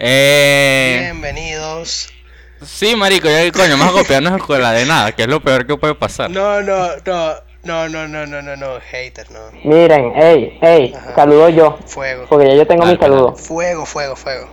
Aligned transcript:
Eh. 0.00 1.00
Bienvenidos. 1.02 2.08
Sí, 2.64 2.94
marico, 2.94 3.28
ya 3.28 3.50
coño, 3.50 3.76
más 3.76 3.90
copiarnos 3.90 4.40
con 4.44 4.62
la 4.62 4.70
de 4.70 4.86
nada, 4.86 5.10
que 5.10 5.22
es 5.22 5.28
lo 5.28 5.40
peor 5.40 5.66
que 5.66 5.76
puede 5.76 5.96
pasar. 5.96 6.30
No, 6.30 6.62
no, 6.62 6.88
no, 7.04 7.34
no, 7.64 7.88
no, 7.88 8.06
no, 8.06 8.26
no, 8.26 8.42
no, 8.42 8.56
no, 8.56 8.80
hater, 8.80 9.28
no. 9.32 9.40
Miren, 9.64 10.12
ey, 10.14 10.56
ey, 10.62 10.94
Ajá. 10.94 11.16
saludo 11.16 11.48
yo. 11.48 11.78
Fuego. 11.86 12.26
Porque 12.28 12.46
ya 12.46 12.54
yo 12.54 12.66
tengo 12.66 12.84
Dale, 12.84 12.96
mi 12.96 13.02
saludo. 13.02 13.34
Fuego, 13.34 13.84
fuego, 13.84 14.14
fuego. 14.14 14.48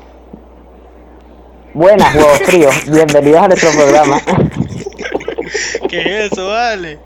Buenas, 1.76 2.16
huevos 2.16 2.40
fríos. 2.40 2.76
Bienvenidos 2.90 3.44
a 3.44 3.48
nuestro 3.48 3.70
programa. 3.72 4.22
¿Qué 5.90 6.00
es 6.00 6.32
eso, 6.32 6.48
vale? 6.48 6.98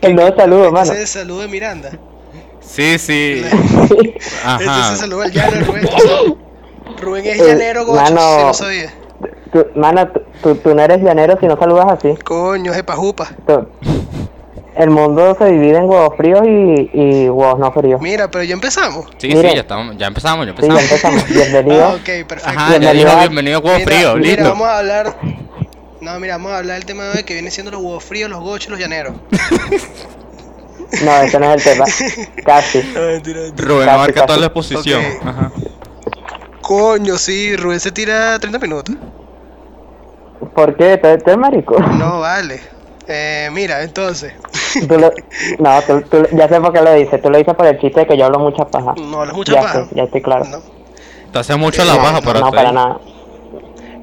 El 0.00 0.14
nuevo 0.14 0.34
saludo, 0.36 0.72
mano. 0.72 0.90
Ese 0.90 1.02
es 1.02 1.16
el 1.16 1.22
saludo 1.22 1.40
de 1.42 1.48
Miranda. 1.48 1.90
Sí, 2.70 2.98
sí. 2.98 3.42
Ajá. 4.44 4.92
al 4.92 5.32
llano, 5.32 5.66
Rubén. 7.00 7.26
es 7.26 7.40
Eh, 7.40 7.46
llanero, 7.46 7.84
gocho, 7.86 8.00
mano. 8.00 8.20
si 8.20 8.44
no 8.44 8.54
sabía. 8.54 8.94
Tú- 9.52 9.66
mano, 9.74 10.08
tú- 10.42 10.54
tú, 10.56 10.74
no 10.74 10.82
eres 10.82 11.02
llanero 11.02 11.36
si 11.40 11.46
no 11.46 11.56
saludas 11.58 11.86
así. 11.90 12.14
Coño, 12.24 12.72
es 12.72 12.82
pajupa. 12.84 13.28
El 14.76 14.90
mundo 14.90 15.36
se 15.38 15.46
divide 15.46 15.78
en 15.78 15.84
huevos 15.84 16.16
fríos 16.16 16.40
y, 16.46 16.90
y 16.94 17.28
huevos 17.28 17.58
no 17.58 17.72
fríos. 17.72 18.00
Mira, 18.00 18.30
pero 18.30 18.44
ya 18.44 18.54
empezamos. 18.54 19.06
Sí, 19.18 19.28
Mire. 19.28 19.48
sí, 19.50 19.54
ya, 19.56 19.60
estamos, 19.62 19.96
ya 19.98 20.06
empezamos, 20.06 20.46
ya 20.46 20.52
Sí, 20.54 20.62
ya 20.62 20.66
empezamos. 20.68 20.82
empezamos. 21.22 21.28
Bienvenidos. 21.28 21.82
Ah, 21.92 21.94
ok, 21.96 22.26
perfecto. 22.28 22.48
Ajá, 22.48 22.72
ya 22.72 22.78
Bienvenido 22.78 23.04
dijo 23.08 23.18
a- 23.18 23.20
bienvenido 23.22 23.56
a 23.58 23.60
huevo 23.60 23.78
Mira, 23.78 23.90
frío, 23.90 24.16
mira, 24.16 24.28
listo. 24.28 24.48
vamos 24.50 24.68
a 24.68 24.78
hablar. 24.78 25.16
No, 26.00 26.20
mira, 26.20 26.36
vamos 26.36 26.52
a 26.52 26.58
hablar 26.58 26.76
del 26.76 26.86
tema 26.86 27.04
de 27.04 27.18
hoy 27.18 27.24
que 27.24 27.34
viene 27.34 27.50
siendo 27.50 27.72
los 27.72 27.82
huevos 27.82 28.04
fríos, 28.04 28.30
los 28.30 28.40
gochos 28.40 28.68
y 28.68 28.70
los 28.70 28.78
llaneros. 28.78 29.14
No, 31.04 31.16
ese 31.22 31.38
no 31.38 31.52
es 31.54 31.66
el 31.66 31.72
tema. 31.72 31.84
Casi. 32.44 32.78
No, 32.94 33.00
mentira, 33.00 33.40
mentira. 33.40 33.68
Rubén 33.68 33.86
Casi, 33.86 33.94
abarca 33.96 34.14
casi. 34.14 34.26
toda 34.26 34.38
la 34.38 34.46
exposición. 34.46 35.02
Ajá. 35.24 35.52
Coño, 36.62 37.16
sí, 37.16 37.56
Rubén 37.56 37.80
se 37.80 37.90
tira 37.92 38.38
30 38.38 38.58
minutos. 38.58 38.94
¿Por 40.54 40.76
qué? 40.76 40.96
¿Tú, 40.96 41.08
tú 41.18 41.30
eres 41.30 41.38
marico? 41.38 41.78
No, 41.78 42.20
vale. 42.20 42.60
Eh, 43.08 43.48
mira, 43.52 43.82
entonces. 43.82 44.32
Tú 44.88 44.98
lo- 44.98 45.12
no, 45.58 45.82
tú, 45.82 46.00
tú- 46.02 46.26
ya 46.36 46.48
sé 46.48 46.60
por 46.60 46.72
qué 46.72 46.80
lo 46.82 46.94
dices. 46.94 47.20
Tú 47.20 47.30
lo 47.30 47.38
dices 47.38 47.54
por 47.54 47.66
el 47.66 47.78
chiste 47.80 48.00
de 48.00 48.06
que 48.06 48.16
yo 48.16 48.26
hablo 48.26 48.38
mucha 48.38 48.64
paja. 48.66 48.94
No 49.00 49.20
hablas 49.20 49.34
mucha 49.36 49.52
ya 49.52 49.60
paja. 49.62 49.86
ya 49.92 50.04
estoy 50.04 50.22
claro. 50.22 50.44
No. 50.46 50.58
Te 51.32 51.38
hace 51.38 51.56
mucho 51.56 51.84
la 51.84 51.94
No, 51.94 51.98
baja 52.02 52.12
no, 52.20 52.22
para 52.22 52.40
no, 52.40 52.50
ti. 52.50 52.56
para 52.56 52.72
nada. 52.72 52.98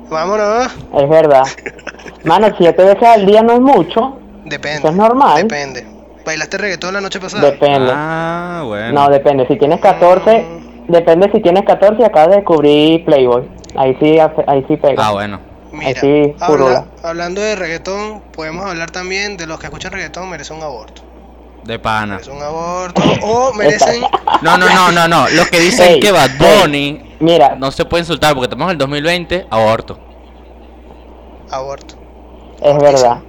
Vámonos. 0.09 0.67
Es 0.97 1.09
verdad. 1.09 1.43
Mano, 2.23 2.47
siete 2.57 2.83
veces 2.83 3.03
al 3.03 3.25
día 3.25 3.41
no 3.43 3.53
es 3.53 3.59
mucho. 3.59 4.19
Depende. 4.45 4.79
Eso 4.79 4.89
es 4.89 4.95
normal. 4.95 5.41
Depende. 5.43 5.85
¿Bailaste 6.27 6.57
reggaetón 6.57 6.93
la 6.93 6.99
noche 6.99 7.21
pasada? 7.21 7.41
Depende. 7.51 7.89
Ah, 7.95 8.61
bueno. 8.65 8.91
No, 8.91 9.09
depende. 9.09 9.47
Si 9.47 9.57
tienes 9.57 9.79
14, 9.79 10.45
depende 10.89 11.31
si 11.31 11.41
tienes 11.41 11.63
14 11.63 12.01
y 12.01 12.03
acabas 12.03 12.31
de 12.31 12.35
descubrir 12.35 13.05
Playboy. 13.05 13.47
Ahí 13.77 13.95
sí, 14.01 14.19
hace- 14.19 14.43
ahí 14.45 14.65
sí 14.67 14.75
pega. 14.75 15.07
Ah, 15.07 15.11
bueno. 15.13 15.39
Mira, 15.71 16.01
habla- 16.01 16.45
furula. 16.47 16.85
hablando 17.01 17.39
de 17.39 17.55
reggaetón, 17.55 18.21
podemos 18.33 18.65
hablar 18.65 18.91
también 18.91 19.37
de 19.37 19.47
los 19.47 19.57
que 19.57 19.67
escuchan 19.67 19.93
reggaetón 19.93 20.29
merecen 20.29 20.57
un 20.57 20.63
aborto. 20.63 21.01
De 21.63 21.79
pana. 21.79 22.15
Merecen 22.15 22.35
un 22.35 22.43
aborto 22.43 23.01
o 23.23 23.53
merecen... 23.57 24.01
No, 24.41 24.57
no, 24.57 24.65
no, 24.67 24.91
no, 24.91 25.07
no. 25.07 25.29
Los 25.29 25.47
que 25.47 25.61
dicen 25.61 25.93
Ey, 25.93 25.99
que 26.01 26.11
Bad. 26.11 26.31
Bunny 26.39 27.15
Mira, 27.21 27.55
no 27.55 27.71
se 27.71 27.85
puede 27.85 28.01
insultar 28.01 28.33
porque 28.33 28.47
estamos 28.47 28.65
en 28.65 28.71
el 28.71 28.77
2020, 28.79 29.47
aborto. 29.49 29.97
aborto. 31.51 31.95
es 32.61 32.77
verdad. 32.79 33.19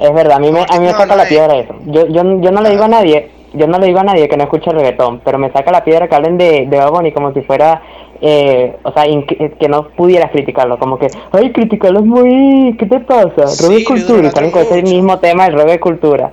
Es 0.00 0.12
verdad. 0.14 0.36
A 0.36 0.40
mí 0.40 0.50
me, 0.52 0.60
a 0.60 0.78
mí 0.78 0.86
me 0.86 0.92
No, 0.92 0.98
saca 0.98 1.06
no, 1.06 1.16
la 1.16 1.22
ey. 1.24 1.28
piedra 1.28 1.56
eso. 1.56 1.74
Yo, 1.86 2.06
yo, 2.06 2.40
yo 2.40 2.50
no 2.52 2.60
le 2.60 2.70
digo 2.70 2.84
a 2.84 2.88
nadie, 2.88 3.30
yo 3.54 3.66
no 3.66 3.78
le 3.78 3.86
digo 3.86 3.98
a 4.00 4.04
nadie 4.04 4.28
que 4.28 4.36
no 4.36 4.44
escuche 4.44 4.70
reggaetón, 4.70 5.20
pero 5.24 5.38
me 5.38 5.50
saca 5.50 5.70
la 5.72 5.84
piedra 5.84 6.08
que 6.08 6.14
hablen 6.14 6.38
de, 6.38 6.66
de 6.68 6.76
Bad 6.78 6.90
Bunny 6.90 7.12
como 7.12 7.32
si 7.32 7.40
fuera, 7.42 7.82
eh, 8.20 8.76
o 8.84 8.92
sea, 8.92 9.04
que 9.04 9.68
no 9.68 9.88
pudieras 9.90 10.30
criticarlo, 10.30 10.78
como 10.78 10.98
que, 10.98 11.08
ay, 11.32 11.52
criticarlo 11.52 12.00
es 12.00 12.04
muy, 12.06 12.76
¿qué 12.78 12.86
te 12.86 13.00
pasa? 13.00 13.46
Sí, 13.48 13.64
Robo 13.64 13.74
de 13.74 13.80
lo 13.80 13.86
cultura, 13.86 14.30
salen 14.30 14.50
con 14.50 14.62
ese 14.62 14.82
mismo 14.82 15.18
tema, 15.18 15.46
el 15.46 15.54
robo 15.54 15.70
de 15.70 15.80
cultura. 15.80 16.32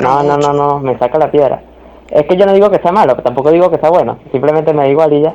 No, 0.00 0.22
no, 0.22 0.36
no, 0.36 0.52
no, 0.52 0.78
me 0.80 0.98
saca 0.98 1.18
la 1.18 1.30
piedra. 1.30 1.62
Es 2.10 2.26
que 2.26 2.36
yo 2.36 2.44
no 2.46 2.52
digo 2.52 2.70
que 2.70 2.78
sea 2.78 2.92
malo, 2.92 3.16
tampoco 3.16 3.50
digo 3.50 3.70
que 3.70 3.78
sea 3.78 3.88
bueno. 3.90 4.18
Simplemente 4.30 4.72
me 4.74 4.86
digo 4.86 5.02
y 5.10 5.22
ya. 5.22 5.34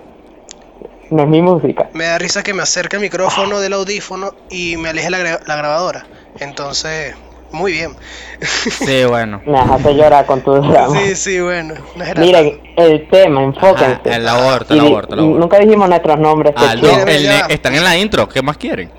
No 1.09 1.23
es 1.23 1.27
mi 1.27 1.41
música. 1.41 1.89
Me 1.93 2.05
da 2.05 2.19
risa 2.19 2.43
que 2.43 2.53
me 2.53 2.61
acerque 2.61 2.97
el 2.97 3.01
micrófono 3.01 3.59
del 3.59 3.73
audífono 3.73 4.29
y 4.51 4.77
me 4.77 4.89
aleje 4.89 5.09
la, 5.09 5.17
gra- 5.17 5.39
la 5.47 5.55
grabadora. 5.55 6.05
Entonces, 6.39 7.15
muy 7.51 7.73
bien. 7.73 7.95
Sí, 8.41 9.05
bueno. 9.05 9.41
Me 9.45 9.59
dejaste 9.59 9.95
llorar 9.95 10.25
con 10.25 10.41
tu 10.41 10.53
drama. 10.53 10.99
Sí, 10.99 11.15
sí, 11.15 11.39
bueno. 11.39 11.75
No 11.95 12.05
Miren, 12.21 12.61
el 12.77 13.07
tema, 13.09 13.43
enfóquense. 13.43 14.09
Ajá, 14.09 14.15
el 14.15 14.27
aborto, 14.27 14.73
el 14.73 14.79
aborto, 14.79 15.13
el 15.13 15.19
aborto. 15.19 15.39
Nunca 15.39 15.59
dijimos 15.59 15.89
nuestros 15.89 16.19
nombres. 16.19 16.53
Ah, 16.57 16.75
no, 16.75 16.89
el 17.07 17.25
están 17.49 17.75
en 17.75 17.83
la 17.83 17.97
intro, 17.97 18.27
¿qué 18.29 18.41
más 18.41 18.57
quieren? 18.57 18.91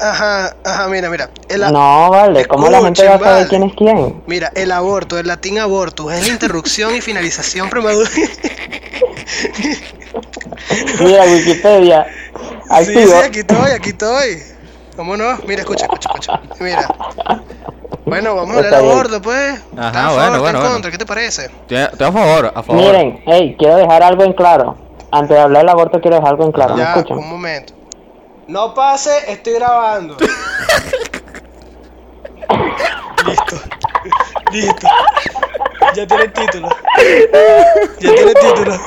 Ajá, 0.00 0.56
ajá, 0.64 0.88
mira, 0.88 1.08
mira. 1.10 1.30
El, 1.48 1.60
No, 1.60 2.10
vale, 2.10 2.44
¿cómo 2.46 2.68
la 2.68 2.80
gente 2.82 3.06
va 3.06 3.14
a 3.14 3.18
saber 3.18 3.42
Escuchen, 3.42 3.70
quién 3.70 3.94
es 3.94 3.98
quién? 4.00 4.22
Mira, 4.26 4.50
el 4.56 4.72
aborto, 4.72 5.18
el 5.18 5.28
latín 5.28 5.58
abortus, 5.58 6.12
es 6.12 6.26
la 6.26 6.32
interrupción 6.32 6.94
y 6.96 7.00
finalización 7.00 7.70
prematura. 7.70 8.08
Mira, 11.00 11.24
Wikipedia. 11.24 12.06
Sí, 12.06 12.40
Activo. 12.70 13.06
sí, 13.06 13.12
aquí 13.24 13.38
estoy, 13.40 13.70
aquí 13.70 13.90
estoy. 13.90 14.42
¿Cómo 15.02 15.16
no? 15.16 15.36
Mira, 15.48 15.62
escucha, 15.62 15.86
escucha, 15.86 16.12
escucha. 16.14 16.40
Mira. 16.60 16.86
Bueno, 18.04 18.36
vamos 18.36 18.54
a 18.54 18.58
hablar 18.58 18.64
Está 18.66 18.76
del 18.76 18.84
bien. 18.86 18.96
aborto, 18.98 19.20
pues. 19.20 19.60
Ajá, 19.76 19.88
¿Estás 19.88 19.96
a 19.96 20.12
bueno, 20.12 20.14
favor, 20.14 20.22
estás 20.22 20.40
bueno, 20.40 20.46
en 20.46 20.54
bueno. 20.54 20.72
contra? 20.74 20.90
¿Qué 20.92 20.98
te 20.98 21.06
parece? 21.06 21.44
Estoy 21.46 21.76
a, 21.78 21.86
a 21.86 22.12
favor, 22.12 22.52
a 22.54 22.62
favor. 22.62 22.82
Miren, 22.84 23.20
hey, 23.26 23.56
quiero 23.58 23.74
dejar 23.78 24.04
algo 24.04 24.22
en 24.22 24.32
claro. 24.32 24.76
Antes 25.10 25.36
de 25.36 25.40
hablar 25.42 25.62
del 25.62 25.70
aborto, 25.70 26.00
quiero 26.00 26.18
dejar 26.18 26.30
algo 26.30 26.44
en 26.44 26.52
claro. 26.52 26.76
¿Me 26.76 26.82
ya, 26.82 26.94
escuchan? 26.94 27.18
un 27.18 27.28
momento. 27.30 27.74
No 28.46 28.74
pase, 28.74 29.10
estoy 29.26 29.54
grabando. 29.54 30.16
Listo. 33.26 33.56
Listo. 34.52 34.86
Ya 35.96 36.06
tiene 36.06 36.22
el 36.22 36.32
título. 36.32 36.68
Ya 37.98 38.14
tiene 38.14 38.30
el 38.30 38.34
título. 38.34 38.78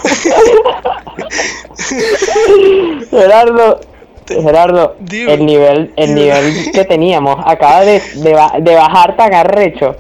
Gerardo, 3.12 3.82
Gerardo, 4.28 4.96
el 5.34 5.46
nivel, 5.46 5.94
el 5.96 6.16
nivel 6.16 6.72
que 6.74 6.86
teníamos 6.86 7.38
acaba 7.46 7.82
de, 7.82 8.02
de, 8.16 8.34
ba- 8.34 8.54
de 8.60 8.76
bajar 8.76 9.16
tan 9.16 9.34
arrecho. 9.34 9.96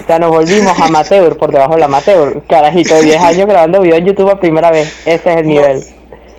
O 0.00 0.06
sea, 0.06 0.18
nos 0.18 0.30
volvimos 0.30 0.78
amateur 0.80 1.36
por 1.36 1.50
debajo 1.52 1.74
del 1.74 1.82
amateur. 1.82 2.42
Carajito 2.48 2.94
de 2.94 3.02
10 3.02 3.20
años 3.22 3.46
grabando 3.46 3.80
videos 3.80 3.98
en 3.98 4.06
YouTube 4.06 4.30
a 4.30 4.38
primera 4.38 4.70
vez. 4.70 4.92
Ese 5.06 5.30
es 5.32 5.36
el 5.38 5.46
nivel. 5.48 5.84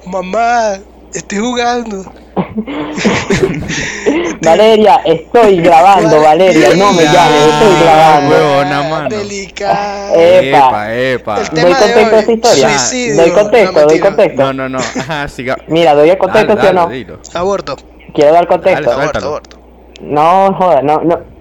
Mamá, 0.06 0.78
estoy 1.14 1.40
jugando. 1.40 2.06
Valeria, 4.42 5.02
estoy 5.06 5.58
grabando, 5.62 6.22
Valeria, 6.22 6.70
no 6.76 6.92
me 6.94 7.04
llames, 7.04 7.48
estoy 7.48 7.84
grabando. 7.84 8.36
huevona, 8.36 8.84
mano. 8.84 9.10
Delicado. 9.10 10.16
Eh, 10.16 10.50
Epa, 10.50 10.94
epa. 10.96 11.38
El 11.42 11.48
¿Doy 11.48 11.56
tema 11.56 11.70
de 11.70 11.76
contexto 11.82 12.16
a 12.16 12.20
hoy, 12.20 12.20
esta 12.20 12.32
historia? 12.34 12.70
suicidio. 12.80 13.16
¿Doy 13.22 13.30
No, 13.30 13.36
contexto? 13.36 13.74
¿Doy 13.74 13.82
mentira. 13.88 14.06
contexto? 14.08 14.42
No, 14.44 14.54
no, 14.54 14.70
no. 14.70 14.78
Ajá, 14.80 15.28
siga. 15.28 15.58
Mira, 15.68 15.94
¿doy 15.96 16.10
el 16.10 16.18
contexto 16.18 16.56
Dale, 16.56 16.62
sí 16.62 16.68
o 16.68 16.74
no? 16.74 16.82
dale, 16.86 16.96
dilo. 16.96 17.20
Aborto. 17.34 17.76
Quiero 18.14 18.34
dar 18.34 18.48
contexto. 18.48 18.90
Dale, 18.90 19.02
Aborto, 19.04 19.28
aborto. 19.28 19.58
No, 20.02 20.54
joda, 20.54 20.82
no, 20.82 21.02
no. 21.04 21.38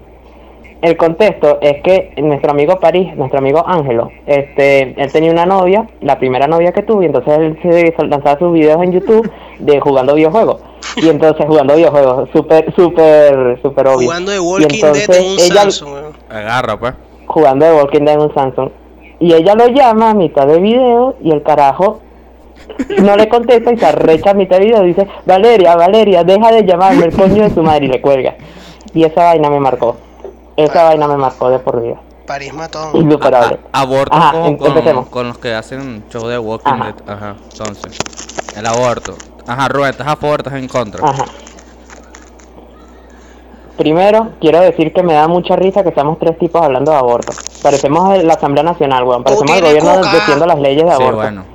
El 0.79 0.95
contexto 0.95 1.57
es 1.59 1.81
que 1.83 2.13
nuestro 2.17 2.51
amigo 2.51 2.79
París, 2.79 3.07
nuestro 3.15 3.39
amigo 3.39 3.67
Ángelo, 3.67 4.11
este, 4.27 4.93
él 5.01 5.11
tenía 5.11 5.31
una 5.31 5.47
novia, 5.47 5.87
la 6.01 6.19
primera 6.19 6.45
novia 6.47 6.71
que 6.71 6.83
tuvo, 6.83 7.01
y 7.01 7.07
entonces 7.07 7.33
él 7.63 7.93
se 7.97 8.05
lanzaba 8.05 8.37
sus 8.37 8.53
videos 8.53 8.83
en 8.83 8.91
YouTube 8.91 9.27
de 9.57 9.79
jugando 9.79 10.13
videojuegos. 10.13 10.61
Y 10.97 11.09
entonces 11.09 11.45
jugando 11.45 11.75
videojuegos, 11.75 12.29
súper, 12.33 12.73
súper, 12.75 13.59
súper 13.61 13.87
obvio. 13.87 14.07
Jugando 14.07 14.31
de 14.31 14.37
Y 14.37 14.39
Walking 14.39 14.67
entonces 14.75 15.07
Dead 15.07 15.17
en 15.19 15.25
un 15.31 15.39
ella- 15.39 15.61
Samsung. 15.61 15.89
Agarra, 16.29 16.79
pues. 16.79 16.93
jugando 17.27 17.65
de 17.65 17.73
Walking 17.73 18.01
Dead 18.05 18.13
en 18.15 18.21
un 18.21 18.33
Samsung. 18.33 18.69
Y 19.19 19.33
ella 19.33 19.55
lo 19.55 19.67
llama 19.67 20.11
a 20.11 20.13
mitad 20.13 20.45
de 20.47 20.59
video 20.59 21.15
y 21.23 21.31
el 21.31 21.43
carajo 21.43 22.01
no 22.99 23.15
le 23.15 23.29
contesta 23.29 23.71
y 23.71 23.77
se 23.77 23.85
arrecha 23.85 24.31
a 24.31 24.33
mitad 24.33 24.57
de 24.57 24.65
video 24.65 24.83
y 24.83 24.87
dice, 24.89 25.07
Valeria, 25.25 25.75
Valeria, 25.75 26.23
deja 26.23 26.51
de 26.51 26.65
llamarme 26.65 27.05
el 27.05 27.15
coño 27.15 27.43
de 27.43 27.49
tu 27.49 27.63
madre 27.63 27.85
y 27.85 27.89
le 27.89 28.01
cuelga. 28.01 28.35
Y 28.93 29.03
esa 29.03 29.23
vaina 29.23 29.49
me 29.49 29.59
marcó. 29.59 29.95
Esa 30.55 30.83
vaina 30.83 31.07
me 31.07 31.17
marcó 31.17 31.49
de 31.49 31.59
por 31.59 31.81
vida. 31.81 31.99
París 32.25 32.53
matón. 32.53 32.95
Insuperable. 32.95 33.59
A- 33.71 33.81
aborto 33.81 34.15
Ajá, 34.15 34.31
con, 34.33 34.57
con- 34.57 34.67
empecemos. 34.69 35.07
con 35.07 35.27
los 35.29 35.37
que 35.37 35.53
hacen 35.53 36.03
show 36.09 36.27
de 36.27 36.37
Walking 36.39 36.71
Ajá. 36.71 36.83
Dead. 36.85 36.95
Ajá, 37.09 37.35
entonces. 37.51 37.97
El 38.57 38.65
aborto. 38.65 39.15
Ajá, 39.47 39.67
Rubén, 39.69 39.91
¿estás 39.91 40.07
a 40.07 40.15
favor 40.15 40.39
estás 40.41 40.53
en 40.55 40.67
contra? 40.67 41.07
Ajá. 41.07 41.25
Primero, 43.77 44.31
quiero 44.41 44.59
decir 44.59 44.91
que 44.91 45.03
me 45.03 45.13
da 45.13 45.27
mucha 45.27 45.55
risa 45.55 45.83
que 45.83 45.91
seamos 45.91 46.17
tres 46.19 46.37
tipos 46.39 46.61
hablando 46.61 46.91
de 46.91 46.97
aborto. 46.97 47.31
Parecemos 47.61 48.23
la 48.23 48.33
Asamblea 48.33 48.63
Nacional, 48.63 49.03
weón. 49.03 49.23
Parecemos 49.23 49.55
el 49.55 49.61
gobierno 49.63 49.95
coca. 49.97 50.11
diciendo 50.15 50.45
las 50.47 50.59
leyes 50.59 50.83
de 50.83 50.89
Sí, 50.89 50.95
aborto. 51.01 51.17
bueno. 51.17 51.45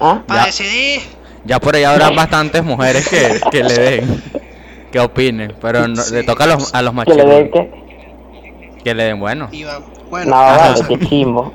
¿Ah? 0.00 0.22
Para 0.26 0.40
Ya. 0.40 0.46
decidir. 0.46 1.02
Ya 1.44 1.60
por 1.60 1.74
ahí 1.74 1.84
habrá 1.84 2.10
bastantes 2.10 2.64
mujeres 2.64 3.06
que, 3.08 3.40
que 3.50 3.62
le 3.64 3.74
den, 3.74 4.22
que 4.92 5.00
opinen, 5.00 5.54
pero 5.60 5.86
no- 5.88 6.02
le 6.10 6.22
toca 6.22 6.44
a 6.44 6.46
los, 6.46 6.72
a 6.74 6.80
los 6.82 6.92
Que 6.92 6.96
machos 6.96 7.16
le 7.16 7.24
den 7.26 7.50
que... 7.50 7.70
que 8.82 8.94
le 8.94 9.04
den, 9.04 9.20
bueno. 9.20 9.48
Iván. 9.52 9.84
Bueno, 10.08 10.30
No, 10.30 10.36
vale, 10.40 10.80
qué 10.88 10.98
chimbo. 11.06 11.52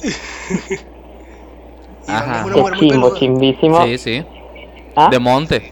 Ajá. 2.16 2.44
es 2.48 2.54
una 2.56 2.76
chimbo, 2.78 3.14
chimbísimo. 3.16 3.84
Sí, 3.84 3.98
sí. 3.98 4.24
¿Ah? 4.96 5.08
De 5.10 5.18
monte. 5.18 5.70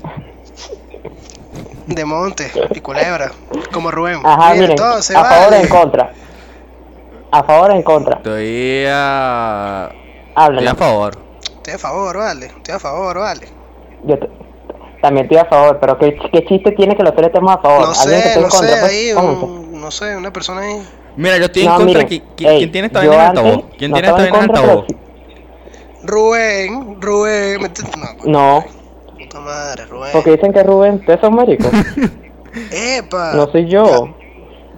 De 1.86 2.04
monte 2.04 2.50
y 2.74 2.80
culebra. 2.80 3.32
Como 3.72 3.90
Rubén. 3.90 4.20
Ajá, 4.24 4.36
Mira, 4.50 4.54
miren, 4.54 4.70
entonces, 4.72 5.16
a 5.16 5.24
favor 5.24 5.46
o 5.46 5.50
vale. 5.50 5.62
en 5.62 5.68
contra. 5.68 6.12
A 7.30 7.42
favor 7.44 7.70
o 7.70 7.74
en 7.74 7.82
contra. 7.82 8.16
Estoy 8.16 8.84
a... 8.88 9.88
Estoy 9.90 10.32
Háblenlo. 10.34 10.70
a 10.70 10.74
favor. 10.74 11.18
Estoy 11.42 11.74
a 11.74 11.78
favor, 11.78 12.16
vale. 12.18 12.46
Estoy 12.46 12.74
a 12.74 12.78
favor, 12.78 13.18
vale. 13.18 13.48
Yo 14.04 14.18
t- 14.18 14.30
también 15.02 15.24
estoy 15.26 15.38
a 15.38 15.44
favor, 15.46 15.78
pero 15.80 15.98
¿qué, 15.98 16.16
qué 16.32 16.44
chiste 16.44 16.72
tiene 16.72 16.96
que 16.96 17.02
los 17.02 17.14
tres 17.14 17.28
estemos 17.28 17.52
a 17.54 17.58
favor? 17.58 17.80
No 17.88 17.92
Alguien 18.00 18.04
que 18.04 18.22
sé, 18.22 18.28
esté 18.28 18.34
en 18.38 18.42
no 18.42 18.50
sé, 18.50 18.56
contra, 18.58 18.80
pues, 18.80 18.92
ahí, 18.92 19.12
un- 19.12 19.80
no 19.80 19.90
sé, 19.90 20.16
una 20.16 20.32
persona 20.32 20.60
ahí. 20.62 20.82
Mira, 21.16 21.36
yo 21.38 21.44
estoy 21.46 21.62
en 21.62 21.68
No, 21.68 21.76
contra. 21.76 22.02
miren, 22.02 22.08
¿Qui- 22.08 22.22
¿Quién, 22.36 22.50
ey, 22.50 22.58
quién 22.58 22.72
tiene 22.72 22.86
esta 22.86 22.98
vaina 23.00 23.14
en 23.14 23.20
altavoz? 23.20 23.64
¿Quién 23.78 23.90
no 23.90 23.94
tiene 23.96 24.08
esta 24.08 24.12
vaina 24.22 24.28
en 24.38 24.46
contra, 24.46 24.60
altavoz? 24.62 24.86
Rubén, 26.08 27.00
Rubén, 27.00 27.60
no, 27.60 27.68
sí- 27.74 27.84
No, 28.24 28.64
puta 29.18 29.40
madre, 29.40 29.84
Rubén. 29.86 30.10
porque 30.12 30.30
dicen 30.32 30.52
que 30.52 30.62
Rubén, 30.62 30.94
ustedes 30.94 31.20
son 31.20 31.34
maricos. 31.34 31.70
Epa, 32.72 33.32
No 33.34 33.50
soy 33.52 33.68
yo. 33.68 34.16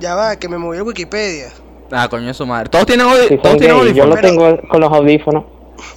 ya 0.00 0.14
va, 0.16 0.36
que 0.36 0.48
me 0.48 0.58
moví 0.58 0.76
el 0.76 0.82
Wikipedia. 0.82 1.48
Ah, 1.92 2.08
coño 2.08 2.32
su 2.34 2.44
madre. 2.46 2.68
Todos 2.68 2.86
tienen, 2.86 3.06
audi- 3.06 3.28
Si 3.28 3.38
todos 3.38 3.56
tienen 3.58 3.78
gay, 3.80 3.92
yo 3.94 4.06
lo 4.06 4.14
audífonos. 4.16 4.20
tengo 4.58 4.68
con 4.68 4.80
los 4.80 4.92
audífonos. 4.92 5.44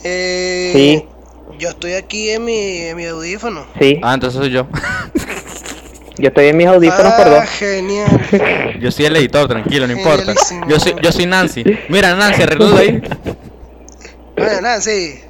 Eh, 0.03 0.71
Sí. 0.73 1.05
Yo 1.59 1.69
estoy 1.69 1.93
aquí 1.93 2.29
en 2.31 2.45
mi, 2.45 2.77
en 2.77 2.97
mi 2.97 3.05
audífono. 3.05 3.65
Sí, 3.79 3.99
Ah, 4.01 4.13
entonces 4.15 4.39
soy 4.39 4.49
yo. 4.51 4.67
yo 6.17 6.27
estoy 6.29 6.47
en 6.47 6.57
mis 6.57 6.67
audífonos 6.67 7.13
ah, 7.15 7.23
dos. 7.29 7.43
genial. 7.49 8.09
Yo 8.81 8.91
soy 8.91 9.05
el 9.05 9.15
editor, 9.15 9.47
tranquilo, 9.47 9.85
no 9.87 9.93
importa. 9.93 10.33
Yo 10.67 10.79
soy, 10.79 10.95
yo 11.01 11.11
soy 11.11 11.25
Nancy. 11.25 11.63
Mira, 11.89 12.15
Nancy, 12.15 12.41
arreglalo 12.43 12.75
ahí. 12.77 13.01
Bueno, 14.37 14.61
nada, 14.61 14.81
sí. 14.81 15.21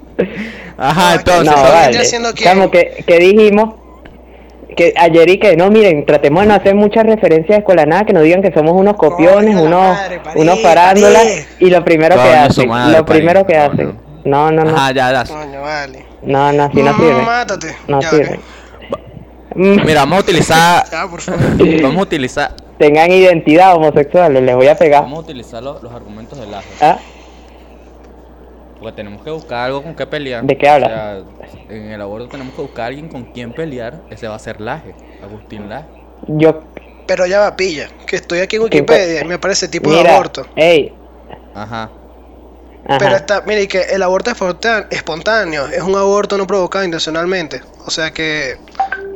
Ajá, 0.77 1.09
No, 1.13 1.19
entonces. 1.19 1.45
No, 1.45 1.51
¿Estás 1.57 1.71
vale. 1.73 1.97
haciendo 1.99 2.33
qué? 2.33 2.43
Chamo, 2.43 2.71
que, 2.71 3.03
que 3.05 3.17
dijimos 3.19 3.75
que 4.75 4.93
ayer 4.97 5.29
y 5.29 5.37
que 5.39 5.55
no, 5.55 5.69
miren, 5.69 6.05
tratemos 6.05 6.41
de 6.43 6.47
no 6.49 6.55
hacer 6.55 6.73
muchas 6.75 7.03
referencias 7.05 7.49
de 7.49 7.59
escuela 7.59 7.85
nada, 7.85 8.05
que 8.05 8.13
nos 8.13 8.23
digan 8.23 8.41
que 8.41 8.51
somos 8.51 8.73
unos 8.73 8.95
copiones, 8.95 9.55
unos, 9.55 9.69
madre, 9.95 10.19
unos 10.35 10.59
farándulas, 10.61 11.45
y 11.59 11.69
lo 11.69 11.83
primero 11.85 12.15
que 12.15 12.21
Coño, 12.21 12.33
su 12.45 12.61
hacen, 12.61 12.69
madre, 12.69 12.97
lo 12.97 13.05
primero 13.05 13.45
que 13.45 13.55
No, 13.55 13.61
hacen. 13.63 13.99
No, 14.25 14.51
no, 14.51 14.63
no, 14.63 14.75
Ajá, 14.75 14.91
ya, 14.93 15.11
ya. 15.11 15.25
Coño, 15.25 15.61
vale. 15.61 16.05
no, 16.23 16.51
no, 16.53 16.63
así 16.63 16.81
no 16.81 16.93
Mm, 16.93 16.97
sirve. 16.97 17.21
Mátate. 17.21 17.75
No 17.87 18.01
Ya, 18.01 18.09
sirve. 18.09 18.39
Mm, 19.55 19.85
Mira, 19.85 19.99
vamos 20.01 20.17
a 20.17 20.21
utilizar. 20.21 20.85
Ya, 20.91 21.07
por 21.07 21.21
favor. 21.21 21.81
Vamos 21.81 21.97
a 21.97 22.01
utilizar. 22.01 22.55
Tengan 22.79 23.11
identidad 23.11 23.75
homosexuales, 23.75 24.41
les 24.41 24.55
voy 24.55 24.67
a 24.67 24.75
pegar. 24.75 25.03
Vamos 25.03 25.19
a 25.19 25.21
utilizar 25.21 25.61
los, 25.61 25.83
los 25.83 25.93
argumentos 25.93 26.39
del 26.39 26.51
ajo. 26.53 26.65
¿Ah? 26.81 26.97
Porque 28.83 28.97
tenemos 28.97 29.23
que 29.23 29.29
buscar 29.31 29.59
algo 29.67 29.81
con 29.81 29.95
qué 29.95 30.05
pelear. 30.05 30.43
¿De 30.43 30.57
qué 30.57 30.67
hablas? 30.67 30.91
O 30.91 30.93
sea, 30.93 31.23
en 31.69 31.91
el 31.91 32.01
aborto 32.01 32.27
tenemos 32.27 32.53
que 32.53 32.61
buscar 32.61 32.83
a 32.83 32.87
alguien 32.87 33.07
con 33.07 33.23
quien 33.31 33.53
pelear. 33.53 34.01
Ese 34.09 34.27
va 34.27 34.35
a 34.35 34.39
ser 34.39 34.59
Laje, 34.59 34.93
Agustín 35.23 35.69
Laje. 35.69 35.87
Yo, 36.27 36.59
Pero 37.07 37.25
ya 37.25 37.39
va, 37.39 37.55
pilla. 37.55 37.87
Que 38.05 38.17
estoy 38.17 38.39
aquí 38.39 38.57
en 38.57 38.63
¿Qué 38.67 38.79
Wikipedia 38.79 39.21
y 39.21 39.25
me 39.25 39.35
aparece 39.35 39.69
tipo 39.69 39.89
de 39.89 40.01
aborto. 40.09 40.45
ey, 40.57 40.93
Ajá. 41.55 41.83
ajá. 41.83 42.97
Pero 42.99 43.15
está, 43.15 43.41
mire 43.47 43.69
que 43.69 43.79
el 43.83 44.03
aborto 44.03 44.31
espontáneo 44.89 45.67
es 45.67 45.81
un 45.81 45.95
aborto 45.95 46.37
no 46.37 46.45
provocado 46.45 46.83
intencionalmente. 46.83 47.61
O 47.85 47.89
sea 47.91 48.11
que, 48.11 48.57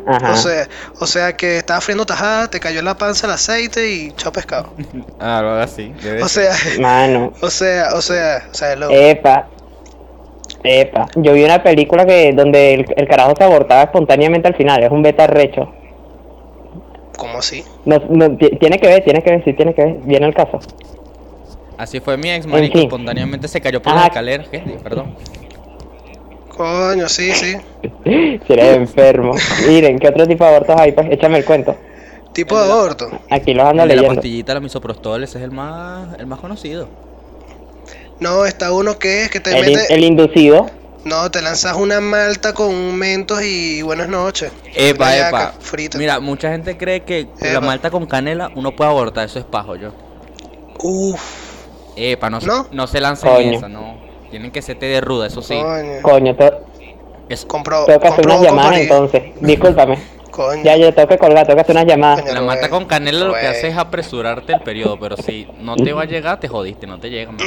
ajá. 0.07 0.31
o 0.31 0.35
sea, 0.37 0.69
o 0.99 1.05
sea 1.07 1.35
que 1.35 1.57
estaba 1.57 1.81
friendo 1.81 2.05
tajada, 2.05 2.49
te 2.49 2.59
cayó 2.61 2.79
en 2.79 2.85
la 2.85 2.97
panza 2.97 3.27
el 3.27 3.33
aceite 3.33 3.89
y 3.91 4.11
chao 4.13 4.31
pescado. 4.31 4.73
Ah, 5.19 5.39
algo 5.39 5.51
así. 5.51 5.93
debe 6.01 6.21
O 6.23 6.29
sea, 6.29 6.53
Mano, 6.79 7.33
o 7.41 7.49
sea, 7.49 7.89
o 7.95 8.01
sea, 8.01 8.47
o 8.49 8.53
sea, 8.53 8.75
lo, 8.75 8.89
epa, 8.91 9.47
epa. 10.63 11.07
Yo 11.15 11.33
vi 11.33 11.44
una 11.44 11.63
película 11.63 12.05
que 12.05 12.31
donde 12.33 12.73
el, 12.73 12.85
el 12.95 13.07
carajo 13.07 13.33
se 13.38 13.44
abortaba 13.44 13.83
espontáneamente 13.83 14.47
al 14.47 14.55
final, 14.55 14.83
es 14.83 14.91
un 14.91 15.01
beta 15.01 15.27
recho. 15.27 15.71
¿cómo 17.17 17.39
así? 17.39 17.63
No, 17.85 17.97
no, 18.09 18.38
ti- 18.38 18.51
tiene 18.59 18.77
que 18.77 18.88
ver, 18.88 19.03
tiene 19.03 19.23
que 19.23 19.31
ver, 19.31 19.44
sí 19.44 19.53
tiene 19.53 19.73
que 19.73 19.83
ver, 19.83 19.95
viene 20.03 20.27
el 20.27 20.35
caso. 20.35 20.59
Así 21.77 21.99
fue 21.99 22.15
mi 22.17 22.29
ex, 22.29 22.45
marico. 22.45 22.73
fin. 22.77 22.83
Espontáneamente 22.88 23.47
se 23.47 23.59
cayó 23.59 23.81
por 23.81 23.91
Ajá. 23.91 24.01
las 24.01 24.07
escaleras. 24.09 24.47
¿Qué? 24.49 24.59
Perdón. 24.83 25.15
Coño, 26.55 27.07
sí, 27.09 27.31
sí. 27.33 27.55
Si 28.47 28.53
eres 28.53 28.75
enfermo. 28.77 29.33
Miren, 29.67 30.00
¿qué 30.00 30.07
otro 30.09 30.25
tipo 30.27 30.43
de 30.43 30.50
abortos 30.55 30.75
hay? 30.79 30.91
Pues 30.91 31.07
échame 31.11 31.38
el 31.39 31.45
cuento. 31.45 31.75
Tipo 32.33 32.57
de 32.59 32.71
aborto. 32.71 33.09
Aquí 33.29 33.53
los 33.53 33.65
ando 33.67 33.83
El 33.83 33.89
de 33.89 33.95
la 33.95 34.01
leyendo. 34.01 34.15
pastillita, 34.21 34.53
la 34.53 34.59
misoprostol, 34.59 35.23
ese 35.23 35.38
es 35.39 35.43
el 35.43 35.51
más, 35.51 36.17
el 36.19 36.25
más 36.27 36.39
conocido. 36.39 36.88
No, 38.19 38.45
está 38.45 38.71
uno 38.71 38.97
que 38.97 39.23
es 39.23 39.29
que 39.29 39.39
te 39.39 39.57
El, 39.57 39.65
mete, 39.65 39.93
el 39.93 40.03
inducido. 40.03 40.67
no, 41.05 41.29
te 41.29 41.41
lanzas 41.41 41.75
una 41.75 42.01
malta 42.01 42.53
con 42.53 42.95
mentos 42.95 43.41
y 43.43 43.81
buenas 43.83 44.09
noches. 44.09 44.51
Epa, 44.75 45.15
epa. 45.15 45.53
frita. 45.59 45.97
Mira, 45.97 46.19
mucha 46.19 46.49
gente 46.51 46.77
cree 46.77 47.01
que 47.03 47.27
la 47.41 47.61
malta 47.61 47.91
con 47.91 48.05
canela 48.07 48.49
uno 48.55 48.75
puede 48.75 48.89
abortar. 48.89 49.25
Eso 49.25 49.39
es 49.39 49.45
pajo, 49.45 49.75
yo. 49.75 49.91
Uf, 50.83 51.21
Epa, 51.95 52.29
no, 52.29 52.39
se- 52.41 52.47
¿No? 52.47 52.67
no 52.71 52.87
se 52.87 52.99
lancen 53.01 53.29
Coño. 53.31 53.57
esa, 53.57 53.67
no. 53.67 53.97
Tienen 54.29 54.51
que 54.51 54.61
ser 54.61 54.77
té 54.77 54.85
de 54.87 55.01
ruda, 55.01 55.27
eso 55.27 55.41
sí. 55.41 55.55
coño. 55.59 56.01
Coño, 56.01 56.35
te- 56.35 56.53
Es- 57.29 57.45
Compro, 57.45 57.85
tengo 57.85 57.99
que 57.99 58.07
hacer 58.07 58.25
unas 58.25 58.41
llamadas 58.41 58.77
entonces. 58.79 59.23
Discúlpame. 59.41 59.97
Coño. 60.31 60.63
Ya, 60.63 60.75
yo 60.77 60.93
tengo 60.93 61.07
que 61.07 61.17
colgar, 61.17 61.45
tengo 61.47 61.55
que 61.57 61.61
hacer 61.61 61.75
unas 61.75 61.87
llamadas. 61.87 62.21
Coño. 62.21 62.33
la 62.33 62.41
malta 62.41 62.69
con 62.69 62.85
canela 62.85 63.25
lo 63.25 63.33
que 63.33 63.47
hace 63.47 63.69
es 63.69 63.77
apresurarte 63.77 64.53
el 64.53 64.61
periodo, 64.61 64.99
pero 64.99 65.17
si 65.17 65.47
no 65.59 65.75
te 65.75 65.93
va 65.93 66.03
a 66.03 66.05
llegar, 66.05 66.39
te 66.39 66.47
jodiste, 66.47 66.85
no 66.87 66.99
te 66.99 67.09
llega. 67.09 67.31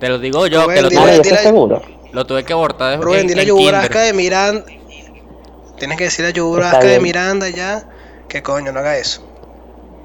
Te 0.00 0.08
lo 0.08 0.18
digo 0.18 0.46
yo, 0.46 0.62
Rubén, 0.62 0.76
que 0.76 0.82
lo 0.82 0.88
dile- 0.90 1.00
tuve, 1.02 1.20
dile- 1.22 1.36
seguro. 1.38 1.82
lo 2.12 2.26
tuve 2.26 2.44
que 2.44 2.52
abortar 2.52 2.90
de 2.98 3.04
Rubén, 3.04 3.20
en- 3.22 3.26
dile 3.28 3.40
a 3.40 3.42
en 3.42 3.48
Yuburasca 3.48 3.88
kinder. 3.88 4.06
de 4.06 4.12
Miranda. 4.12 4.64
Tienes 5.78 5.98
que 5.98 6.04
decirle 6.04 6.30
a 6.30 6.32
Yuburasca 6.34 6.80
de. 6.80 7.00
Miranda 7.00 7.48
ya 7.48 7.84
que 8.28 8.42
coño, 8.42 8.72
no 8.72 8.80
haga 8.80 8.96
eso. 8.96 9.22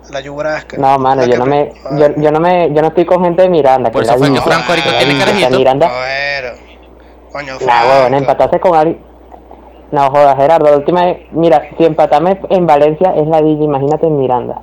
A 0.10 0.12
la 0.12 0.20
Yuburasca. 0.22 0.78
No, 0.78 0.98
mano, 1.00 1.24
yo 1.26 1.32
que 1.32 1.38
no 1.38 1.46
me, 1.46 1.74
yo, 1.98 2.08
yo 2.18 2.32
no 2.32 2.40
me, 2.40 2.72
yo 2.74 2.82
no 2.82 2.88
estoy 2.90 3.06
con 3.06 3.24
gente 3.24 3.42
de 3.44 3.50
Miranda. 3.50 3.90
Por 3.92 4.02
que 4.02 4.06
eso 4.10 4.14
la 4.20 4.26
fue 4.26 4.34
que. 4.36 4.42
Franco 4.42 4.66
ahorita 4.70 4.90
Ah, 4.90 4.98
tiene 5.00 5.20
carajito. 5.20 5.58
Miranda. 5.58 5.88
Bueno. 5.88 6.58
Coño, 7.32 7.54
Nah, 7.66 7.82
huevón, 7.86 7.98
Franco. 8.02 8.18
empatarse 8.18 8.60
con 8.60 8.76
alguien. 8.76 9.00
No 9.92 10.10
jodas, 10.10 10.36
Gerardo, 10.38 10.66
la 10.72 10.78
última 10.78 11.06
vez, 11.06 11.18
mira, 11.32 11.62
si 11.78 11.86
empatarme 11.86 12.40
en 12.50 12.66
Valencia 12.68 13.14
es 13.16 13.28
la 13.28 13.42
DJ, 13.42 13.64
imagínate 13.64 14.08
en 14.08 14.18
Miranda. 14.18 14.62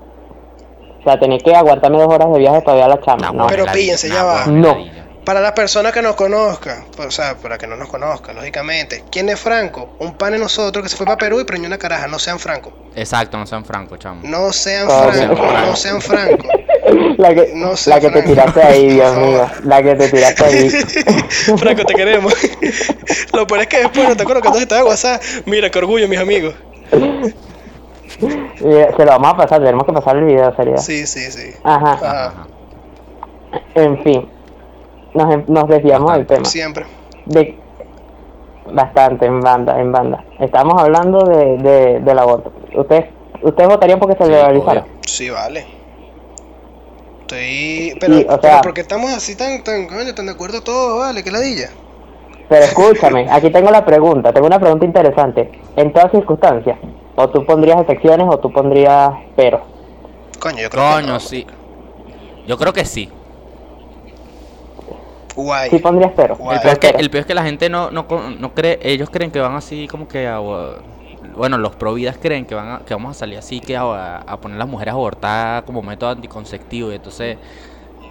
O 1.01 1.03
sea, 1.05 1.19
tenés 1.19 1.43
que 1.43 1.55
aguantarme 1.55 1.99
dos 1.99 2.13
horas 2.13 2.33
de 2.33 2.39
viaje 2.39 2.61
todavía 2.63 2.85
a 2.85 2.89
la 2.89 3.01
chama, 3.01 3.27
Nah, 3.27 3.33
¿no? 3.33 3.47
Pero 3.47 3.65
píllense, 3.73 4.09
ya 4.09 4.23
va. 4.25 4.47
No. 4.47 4.77
Para 5.25 5.41
las 5.41 5.53
personas 5.53 5.93
que 5.93 6.01
nos 6.03 6.15
conozcan, 6.17 6.87
pues, 6.97 7.09
o 7.09 7.11
sea, 7.11 7.37
para 7.37 7.59
que 7.59 7.67
no 7.67 7.77
nos 7.77 7.89
conozcan, 7.89 8.35
lógicamente. 8.37 9.05
¿Quién 9.13 9.29
es 9.29 9.39
Franco? 9.39 9.91
Un 9.99 10.15
pan 10.15 10.33
de 10.33 10.39
nosotros 10.39 10.83
que 10.83 10.89
se 10.89 10.97
fue 10.97 11.05
para 11.07 11.19
Perú 11.19 11.41
y 11.41 11.45
preñó 11.45 11.67
una 11.67 11.77
caraja. 11.79 12.07
No 12.09 12.19
sean 12.19 12.39
Franco. 12.39 12.73
Exacto, 12.97 13.37
no 13.37 13.47
sean 13.47 13.65
francos, 13.65 13.99
chamo. 13.99 14.21
No 14.25 14.51
sean 14.53 14.87
Coño. 14.87 15.13
Franco. 15.13 15.43
No 15.67 15.77
sean 15.77 16.01
Franco. 16.01 16.49
La 17.19 17.35
que, 17.35 17.53
No 17.55 17.77
sé, 17.77 17.91
la 17.91 18.01
que 18.01 18.07
te 18.09 18.13
Franco. 18.23 18.29
tiraste 18.31 18.63
ahí, 18.63 18.89
Dios 18.95 19.17
mío. 19.19 19.47
La 19.65 19.83
que 19.83 19.95
te 19.95 20.09
tiraste 20.09 20.45
ahí. 20.45 20.71
Franco, 21.59 21.85
te 21.85 21.95
queremos. 21.95 22.35
Lo 23.35 23.47
peor 23.47 23.61
es 23.61 23.67
que 23.69 23.79
después 23.81 24.09
no 24.09 24.17
te 24.17 24.23
acuerdo 24.23 24.41
que 24.43 24.49
entonces 24.49 24.63
estaba 24.63 24.81
en 24.81 24.87
WhatsApp. 24.89 25.23
Mira, 25.45 25.71
qué 25.71 25.79
orgullo, 25.79 26.09
mis 26.09 26.19
amigos. 26.19 26.55
Eh, 26.93 27.35
Se 28.97 29.05
lo 29.05 29.11
vamos 29.13 29.33
a 29.35 29.37
pasar, 29.37 29.61
tenemos 29.61 29.85
que 29.87 29.93
pasar 29.93 30.17
el 30.17 30.25
video, 30.25 30.55
sería. 30.57 30.79
Sí, 30.79 31.07
sí, 31.07 31.31
sí. 31.31 31.53
Ajá. 31.63 32.33
En 33.75 34.03
fin. 34.03 34.29
Nos, 35.15 35.49
nos 35.49 35.69
desviamos 35.69 36.13
del 36.15 36.27
tema. 36.27 36.45
Siempre. 36.45 36.87
De, 37.27 37.59
bastante, 38.73 39.27
en 39.27 39.41
banda, 39.41 39.81
en 39.81 39.91
banda. 39.93 40.25
Estamos 40.39 40.81
hablando 40.81 41.25
de, 41.25 41.57
de, 41.59 42.01
del 42.01 42.19
aborto. 42.19 42.53
¿Ustedes, 42.77 43.07
¿Ustedes 43.43 43.69
votarían 43.69 43.99
porque 43.99 44.17
se 44.17 44.25
Sí, 44.25 44.31
legalizara? 44.31 44.81
obvio. 44.83 44.93
Sí, 45.07 45.31
vale. 45.31 45.67
Estoy. 47.23 47.97
Pero, 48.01 48.15
Sí, 48.19 48.27
o 48.29 48.41
sea- 48.41 48.61
¿por 48.61 48.75
qué 48.75 48.81
estamos 48.81 49.11
así 49.13 49.37
tan, 49.37 49.63
tan, 49.63 49.87
coño, 49.87 50.15
tan 50.15 50.27
de 50.27 50.33
acuerdo 50.33 50.63
todos? 50.63 50.99
Vale, 51.01 51.23
que 51.23 51.31
ladilla. 51.31 51.71
Pero 52.49 52.65
escúchame, 52.65 53.29
aquí 53.31 53.51
tengo 53.51 53.71
la 53.71 53.85
pregunta, 53.85 54.33
tengo 54.33 54.49
una 54.49 54.59
pregunta 54.59 54.85
interesante. 54.85 55.53
En 55.77 55.93
todas 55.93 56.11
circunstancias, 56.11 56.79
o 57.15 57.29
tú 57.29 57.45
pondrías 57.47 57.81
excepciones 57.81 58.27
o 58.29 58.39
tú 58.39 58.53
pondrías 58.53 59.11
pero. 59.37 59.61
Coño, 60.41 60.59
yo 60.63 60.71
creo 60.71 60.83
que 60.83 60.95
Coño, 61.03 61.07
no. 61.13 61.21
sí. 61.21 61.47
Yo 62.49 62.59
creo 62.59 62.73
que 62.73 62.85
sí. 62.85 63.09
Guay. 65.35 65.71
Sí 65.71 65.83
pero. 66.17 66.37
Guay. 66.37 66.57
El 66.57 66.63
peor, 66.63 66.73
es 66.75 66.79
que, 66.79 66.87
Pero. 66.89 66.99
el 66.99 67.11
peor 67.11 67.21
es 67.21 67.27
que 67.27 67.35
la 67.35 67.43
gente 67.43 67.69
no, 67.69 67.91
no, 67.91 68.07
con- 68.07 68.41
no 68.41 68.53
cree, 68.55 68.79
ellos 68.83 69.11
creen 69.11 69.31
que 69.31 69.41
van 69.41 69.55
así 69.55 69.87
como 69.89 70.09
que 70.09 70.27
a, 70.27 70.39
bueno, 71.37 71.59
los 71.59 71.77
providas 71.77 72.17
creen 72.21 72.45
que 72.47 72.55
van 72.55 72.69
a- 72.71 72.79
que 72.81 72.95
vamos 72.95 73.17
a 73.17 73.19
salir 73.19 73.39
así 73.39 73.61
que 73.61 73.77
a, 73.77 74.17
a 74.19 74.37
poner 74.41 74.57
a 74.57 74.59
las 74.61 74.69
mujeres 74.69 74.93
a 74.93 74.95
abortar 74.97 75.65
como 75.65 75.83
método 75.83 76.11
anticonceptivo 76.11 76.91
y 76.93 76.97
entonces 76.97 77.37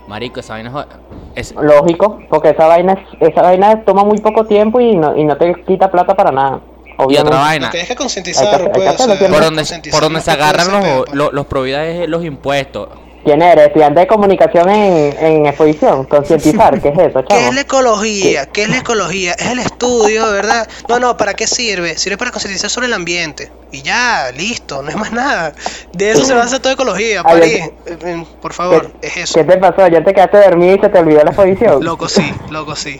marico, 0.07 0.39
esa 0.39 0.53
vaina 0.53 0.87
es, 1.35 1.51
es- 1.51 1.55
Lógico, 1.61 2.19
porque 2.29 2.49
esa 2.49 2.65
vaina 2.67 2.93
es- 2.93 3.29
esa 3.31 3.41
vaina 3.41 3.83
toma 3.83 4.03
muy 4.03 4.17
poco 4.19 4.45
tiempo 4.45 4.79
y 4.79 4.95
no, 4.95 5.15
y 5.15 5.23
no 5.23 5.37
te 5.37 5.53
quita 5.65 5.91
plata 5.91 6.15
para 6.15 6.31
nada. 6.31 6.61
y 7.09 7.15
otra 7.17 7.35
Lo 7.35 7.41
vaina. 7.41 7.69
tienes 7.69 7.87
que 7.87 7.95
concientizar, 7.95 8.71
pues. 8.71 8.95
Por 8.95 9.41
donde, 9.41 9.65
por 9.91 10.01
donde 10.01 10.19
se 10.21 10.31
agarran 10.31 10.71
los, 10.71 10.81
pedo, 10.81 11.05
los, 11.13 11.33
los 11.33 11.45
providas 11.45 11.87
es 11.87 12.09
los 12.09 12.25
impuestos. 12.25 12.89
¿Quién 13.29 13.43
eres? 13.43 13.67
¿Estudiante 13.67 13.99
de 13.99 14.07
comunicación 14.07 14.67
en, 14.71 15.15
en 15.23 15.45
exposición? 15.45 16.03
¿Concientizar? 16.05 16.81
¿Qué 16.81 16.89
es 16.89 16.97
eso, 16.97 17.23
¿Qué 17.25 17.47
es 17.47 17.53
la 17.53 17.61
ecología? 17.61 18.47
¿Qué 18.47 18.63
es 18.63 18.69
la 18.69 18.77
ecología? 18.79 19.33
Es 19.33 19.51
el 19.51 19.59
estudio, 19.59 20.31
¿verdad? 20.31 20.67
No, 20.87 20.97
no, 20.97 21.15
¿para 21.15 21.35
qué 21.35 21.45
sirve? 21.45 21.95
Sirve 21.95 22.17
para 22.17 22.31
concientizar 22.31 22.71
sobre 22.71 22.87
el 22.87 22.93
ambiente. 22.93 23.51
Y 23.71 23.83
ya, 23.83 24.31
listo, 24.35 24.81
no 24.81 24.89
es 24.89 24.95
más 24.95 25.11
nada. 25.11 25.53
De 25.93 26.09
eso 26.09 26.25
se 26.25 26.33
basa 26.33 26.59
toda 26.59 26.73
ecología, 26.73 27.21
París. 27.21 27.61
ok. 27.61 27.87
Eh, 27.87 27.97
eh, 28.03 28.25
Por 28.41 28.51
favor, 28.53 28.91
es 29.03 29.15
eso. 29.15 29.35
¿Qué 29.35 29.43
te 29.43 29.57
pasó? 29.57 29.87
¿Ya 29.87 30.03
te 30.03 30.11
quedaste 30.11 30.37
dormido 30.37 30.75
y 30.77 30.79
se 30.79 30.89
te 30.89 30.97
olvidó 30.97 31.23
la 31.23 31.29
exposición? 31.29 31.85
Loco 31.85 32.09
sí, 32.09 32.33
loco 32.49 32.75
sí. 32.75 32.97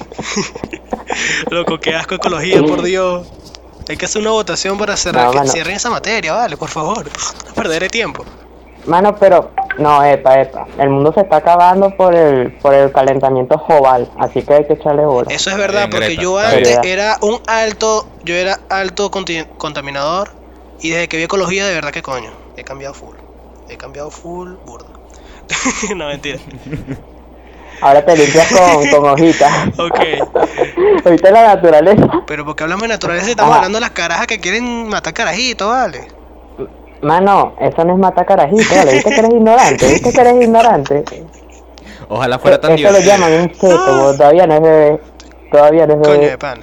loco, 1.50 1.80
qué 1.80 1.96
asco 1.96 2.14
ecología, 2.14 2.62
por 2.62 2.84
Dios. 2.84 3.28
Hay 3.90 3.98
que 3.98 4.06
hacer 4.06 4.22
una 4.22 4.30
votación 4.30 4.78
para 4.78 4.96
cerrar, 4.96 5.34
No, 5.34 5.42
que 5.42 5.48
cierren 5.50 5.76
esa 5.76 5.90
materia, 5.90 6.34
vale, 6.34 6.56
por 6.56 6.70
favor. 6.70 7.10
No 7.48 7.54
perderé 7.56 7.90
tiempo. 7.90 8.24
Mano, 8.86 9.16
pero 9.16 9.52
no, 9.78 10.04
epa, 10.04 10.42
epa. 10.42 10.68
El 10.78 10.90
mundo 10.90 11.14
se 11.14 11.22
está 11.22 11.38
acabando 11.38 11.96
por 11.96 12.16
el 12.16 12.52
por 12.54 12.74
el 12.74 12.92
calentamiento 12.92 13.64
global, 13.68 14.10
así 14.18 14.42
que 14.42 14.54
hay 14.54 14.66
que 14.66 14.74
echarle 14.74 15.06
bola. 15.06 15.32
Eso 15.32 15.50
es 15.50 15.58
verdad, 15.58 15.88
Bien, 15.88 15.92
porque 15.92 16.06
Greta, 16.08 16.22
yo 16.22 16.38
antes 16.40 16.80
era 16.84 17.18
un 17.22 17.40
alto, 17.48 18.08
yo 18.24 18.36
era 18.36 18.60
alto 18.70 19.12
contaminador 19.12 20.32
y 20.82 20.90
desde 20.90 21.08
que 21.08 21.18
vi 21.18 21.24
ecología 21.24 21.66
de 21.66 21.74
verdad 21.74 21.92
que 21.92 22.02
coño, 22.02 22.32
he 22.58 22.64
cambiado 22.64 22.94
full. 22.94 23.16
He 23.70 23.78
cambiado 23.78 24.10
full 24.10 24.54
burda. 24.66 24.88
no, 25.96 26.08
mentira. 26.08 26.40
Ahora 27.82 28.04
te 28.04 28.18
limpias 28.18 28.48
con, 28.52 28.88
con 28.90 29.10
hojitas. 29.10 29.70
Ok. 29.78 31.06
Ahorita 31.06 31.32
la 31.32 31.56
naturaleza. 31.56 32.08
Pero 32.28 32.44
porque 32.44 32.64
hablamos 32.64 32.82
de 32.84 32.90
naturaleza 32.90 33.28
y 33.28 33.32
estamos 33.32 33.52
Ajá. 33.52 33.60
hablando 33.60 33.78
de 33.78 33.82
las 33.82 33.92
carajas 33.92 34.28
que 34.28 34.40
quieren 34.40 34.90
matar 34.90 35.14
carajitos, 35.14 35.70
vale. 35.70 36.19
Mano, 37.02 37.54
eso 37.60 37.84
no 37.86 37.94
es 37.94 38.00
matar 38.00 38.26
carajito, 38.26 38.76
¿vale? 38.76 38.94
¿Viste 38.94 39.10
que 39.12 39.20
eres 39.20 39.32
ignorante? 39.32 39.88
¿Viste 39.88 40.12
que 40.12 40.22
eres 40.22 40.42
ignorante? 40.42 41.04
Ojalá 42.10 42.40
fuera 42.40 42.60
tan 42.60 42.72
Eso 42.74 42.92
lo 42.92 42.98
divertido. 43.00 43.12
llaman 43.16 43.34
un 43.34 43.52
bo, 43.62 44.14
todavía 44.18 44.48
no 44.48 44.54
es 44.56 44.62
bebé. 44.62 45.00
Todavía 45.52 45.88
no 45.88 45.94
es 45.94 46.00
Coño 46.00 46.12
de 46.14 46.20
bebé. 46.20 46.38
pan. 46.38 46.60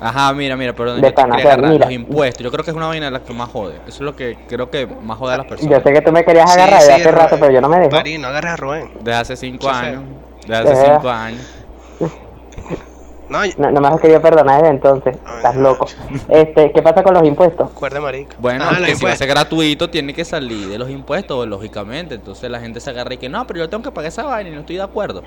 Ajá, 0.00 0.32
mira, 0.32 0.56
mira, 0.56 0.72
perdón, 0.74 1.00
De 1.00 1.08
yo 1.08 1.08
te 1.08 1.14
pana, 1.14 1.36
quería 1.36 1.38
o 1.38 1.48
sea, 1.48 1.52
agarrar 1.54 1.72
mira. 1.72 1.86
los 1.86 1.94
impuestos. 1.94 2.44
Yo 2.44 2.50
creo 2.52 2.64
que 2.64 2.70
es 2.70 2.76
una 2.76 2.86
vaina 2.86 3.06
de 3.06 3.12
las 3.12 3.22
que 3.22 3.32
más 3.32 3.48
jode. 3.48 3.74
Eso 3.86 3.96
es 3.96 4.00
lo 4.00 4.14
que 4.14 4.36
creo 4.48 4.70
que 4.70 4.86
más 4.86 5.18
jode 5.18 5.34
a 5.34 5.38
las 5.38 5.46
Yo 5.46 5.50
personas. 5.50 5.82
sé 5.82 5.92
que 5.92 6.00
tú 6.02 6.12
me 6.12 6.24
querías 6.24 6.52
Sí, 6.52 6.60
agarrar 6.60 6.80
de 6.80 6.86
sí, 6.86 6.92
hace 6.92 7.10
rato, 7.10 7.34
Ro- 7.36 7.40
pero 7.40 7.52
yo 7.52 7.60
no 7.60 7.68
me 7.68 7.78
dejo. 7.78 7.90
Pari, 7.90 8.18
no 8.18 8.28
agarres 8.28 8.52
a 8.52 8.56
Rubén. 8.56 8.90
Desde 9.00 9.14
hace 9.18 9.36
cinco 9.36 9.68
Eso 9.68 9.76
años. 9.76 10.02
Desde 10.46 10.56
hace 10.72 10.72
Eh. 10.82 10.90
cinco 10.94 11.08
años. 11.08 11.54
No, 13.28 13.40
No, 13.58 13.70
no 13.70 13.80
me 13.80 13.88
has 13.88 14.00
querido 14.00 14.20
perdonar 14.22 14.62
desde 14.62 14.74
entonces. 14.74 15.16
Ay, 15.26 15.36
Estás 15.36 15.54
no. 15.56 15.62
loco. 15.62 15.86
Este, 16.28 16.72
¿qué 16.72 16.82
pasa 16.82 17.02
con 17.02 17.14
los 17.14 17.24
impuestos? 17.24 17.70
cuerde 17.72 18.00
marica. 18.00 18.36
Bueno, 18.38 18.64
que 18.84 18.94
si 18.96 19.04
va 19.04 19.12
a 19.12 19.16
ser 19.16 19.28
gratuito, 19.28 19.90
tiene 19.90 20.14
que 20.14 20.24
salir 20.24 20.68
de 20.68 20.78
los 20.78 20.88
impuestos, 20.90 21.46
lógicamente. 21.46 22.14
Entonces 22.14 22.50
la 22.50 22.60
gente 22.60 22.80
se 22.80 22.90
agarra 22.90 23.14
y 23.14 23.18
que 23.18 23.28
no, 23.28 23.46
pero 23.46 23.60
yo 23.60 23.68
tengo 23.68 23.82
que 23.84 23.90
pagar 23.90 24.08
esa 24.08 24.24
vaina 24.24 24.50
y 24.50 24.52
no 24.54 24.60
estoy 24.60 24.76
de 24.76 24.82
acuerdo. 24.82 25.22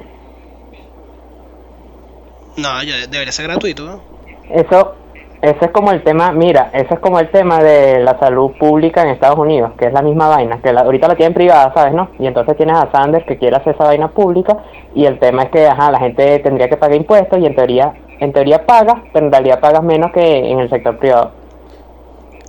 No, 2.58 2.84
ya 2.84 3.08
debería 3.08 3.32
ser 3.32 3.48
gratuito, 3.48 3.86
¿no? 3.86 4.02
Eso, 4.50 4.96
eso 5.42 5.66
es 5.66 5.72
como 5.72 5.92
el 5.92 6.04
tema, 6.04 6.32
mira, 6.32 6.70
eso 6.74 6.94
es 6.94 7.00
como 7.00 7.20
el 7.20 7.30
tema 7.32 7.64
de 7.64 8.00
la 8.00 8.18
salud 8.20 8.52
pública 8.60 9.02
en 9.02 9.10
Estados 9.10 9.40
Unidos, 9.40 9.72
que 9.78 9.88
es 9.88 9.94
la 9.94 10.02
misma 10.02 10.28
vaina, 10.28 10.60
que 10.62 10.72
la- 10.72 10.82
ahorita 10.82 11.08
la 11.08 11.16
tienen 11.16 11.34
privada, 11.34 11.72
¿sabes, 11.74 11.94
no? 11.94 12.10
Y 12.20 12.28
entonces 12.28 12.56
tienes 12.58 12.78
a 12.78 12.92
Sanders 12.92 13.26
que 13.26 13.38
quiere 13.38 13.56
hacer 13.56 13.74
esa 13.74 13.86
vaina 13.86 14.08
pública 14.10 14.58
y 14.94 15.06
el 15.06 15.18
tema 15.20 15.44
es 15.44 15.50
que, 15.50 15.66
ajá, 15.68 15.92
la 15.92 16.00
gente 16.00 16.40
tendría 16.40 16.70
que 16.70 16.78
pagar 16.78 16.96
impuestos 16.96 17.40
y 17.40 17.46
en 17.46 17.56
teoría, 17.56 17.94
en 18.20 18.32
teoría 18.34 18.66
pagas, 18.66 18.98
pero 19.14 19.26
en 19.26 19.32
realidad 19.32 19.60
pagas 19.60 19.84
menos 19.84 20.12
que 20.12 20.52
en 20.52 20.60
el 20.60 20.70
sector 20.70 20.98
privado. 20.98 21.32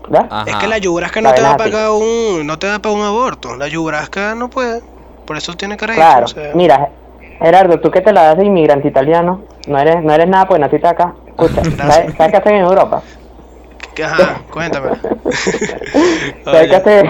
¿Verdad? 0.08 0.48
Es 0.48 0.56
que 0.56 0.66
la 0.66 0.78
yubrasca 0.78 1.20
no 1.20 1.30
La 1.30 1.34
te 1.34 1.42
va 1.42 1.52
a 1.52 1.56
pagar 1.56 1.90
un, 1.90 2.46
no 2.46 2.58
te 2.58 2.66
va 2.66 2.74
a 2.74 2.78
pagar 2.80 2.98
un 2.98 3.04
aborto. 3.04 3.56
La 3.56 3.68
yubrasca 3.68 4.34
no 4.34 4.48
puede. 4.48 4.82
Por 5.26 5.36
eso 5.36 5.54
tiene 5.54 5.76
que 5.76 5.86
Claro, 5.86 6.26
mira, 6.54 6.88
Gerardo, 7.40 7.80
tú 7.80 7.90
que 7.90 8.00
te 8.00 8.12
la 8.12 8.24
das 8.24 8.38
de 8.38 8.44
inmigrante 8.44 8.88
italiano, 8.88 9.40
no 9.66 9.78
eres, 9.78 10.02
no 10.02 10.12
eres 10.12 10.28
nada 10.28 10.46
pues 10.46 10.60
naciste 10.60 10.86
acá. 10.88 11.14
Escucha, 11.44 11.76
¿sabes, 11.88 12.16
¿sabes 12.16 12.32
qué 12.32 12.36
hacen 12.38 12.54
en 12.54 12.62
Europa? 12.64 13.02
Ajá, 14.04 14.40
cuéntame. 14.52 14.90
¿Sabes 16.44 16.68
qué 16.70 16.76
hacen? 16.76 17.06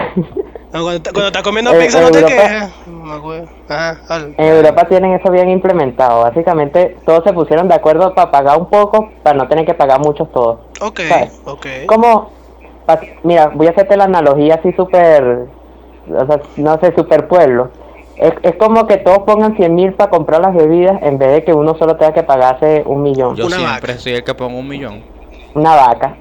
no, 0.73 0.83
cuando, 0.83 1.03
cuando 1.13 1.27
estás 1.27 1.43
comiendo 1.43 1.73
En- 1.73 1.81
pizza 1.81 1.99
en 1.99 2.05
no 2.05 2.11
te. 2.11 2.69
No. 2.87 3.53
Ajá, 3.69 4.01
habla. 4.09 4.29
En 4.37 4.47
Europa 4.47 4.89
tienen 4.89 5.13
eso 5.13 5.31
bien 5.31 5.49
implementado. 5.49 6.23
Básicamente 6.23 6.97
todos 7.07 7.23
se 7.25 7.33
pusieron 7.33 7.69
de 7.69 7.75
acuerdo 7.75 8.15
para 8.15 8.31
pagar 8.31 8.59
un 8.59 8.67
poco, 8.67 9.11
para 9.23 9.37
no 9.39 9.49
tener 9.49 9.65
que 9.65 9.75
pagar 9.75 10.01
muchos 10.01 10.31
todos. 10.33 10.61
Ok, 10.81 11.01
¿sabes? 11.09 11.41
ok. 11.45 11.67
Como, 11.87 12.31
mira, 13.23 13.49
voy 13.55 13.67
a 13.69 13.71
hacerte 13.71 13.97
la 13.97 14.05
analogía 14.05 14.57
así 14.57 14.73
súper, 14.73 15.47
o 16.11 16.27
sea, 16.27 16.41
no 16.57 16.79
sé, 16.81 16.93
súper 16.97 17.29
pueblo. 17.29 17.71
Es, 18.17 18.33
es 18.43 18.57
como 18.57 18.87
que 18.87 18.99
todos 18.99 19.21
pongan 19.21 19.57
100 19.57 19.75
mil 19.75 19.93
para 19.95 20.11
comprar 20.11 20.41
las 20.41 20.55
bebidas 20.55 21.03
en 21.03 21.19
vez 21.19 21.33
de 21.33 21.45
que 21.45 21.53
uno 21.55 21.75
solo 21.77 21.97
tenga 21.97 22.13
que 22.13 22.23
pagarse 22.23 22.83
un 22.87 23.03
millón. 23.03 23.35
Yo 23.37 23.47
Una 23.47 23.57
siempre 23.57 23.93
vaca. 23.95 23.99
soy 24.03 24.13
el 24.15 24.25
que 24.25 24.35
pongo 24.35 24.59
un 24.59 24.69
millón. 24.69 25.03
Una 25.55 25.75
vaca. 25.75 26.17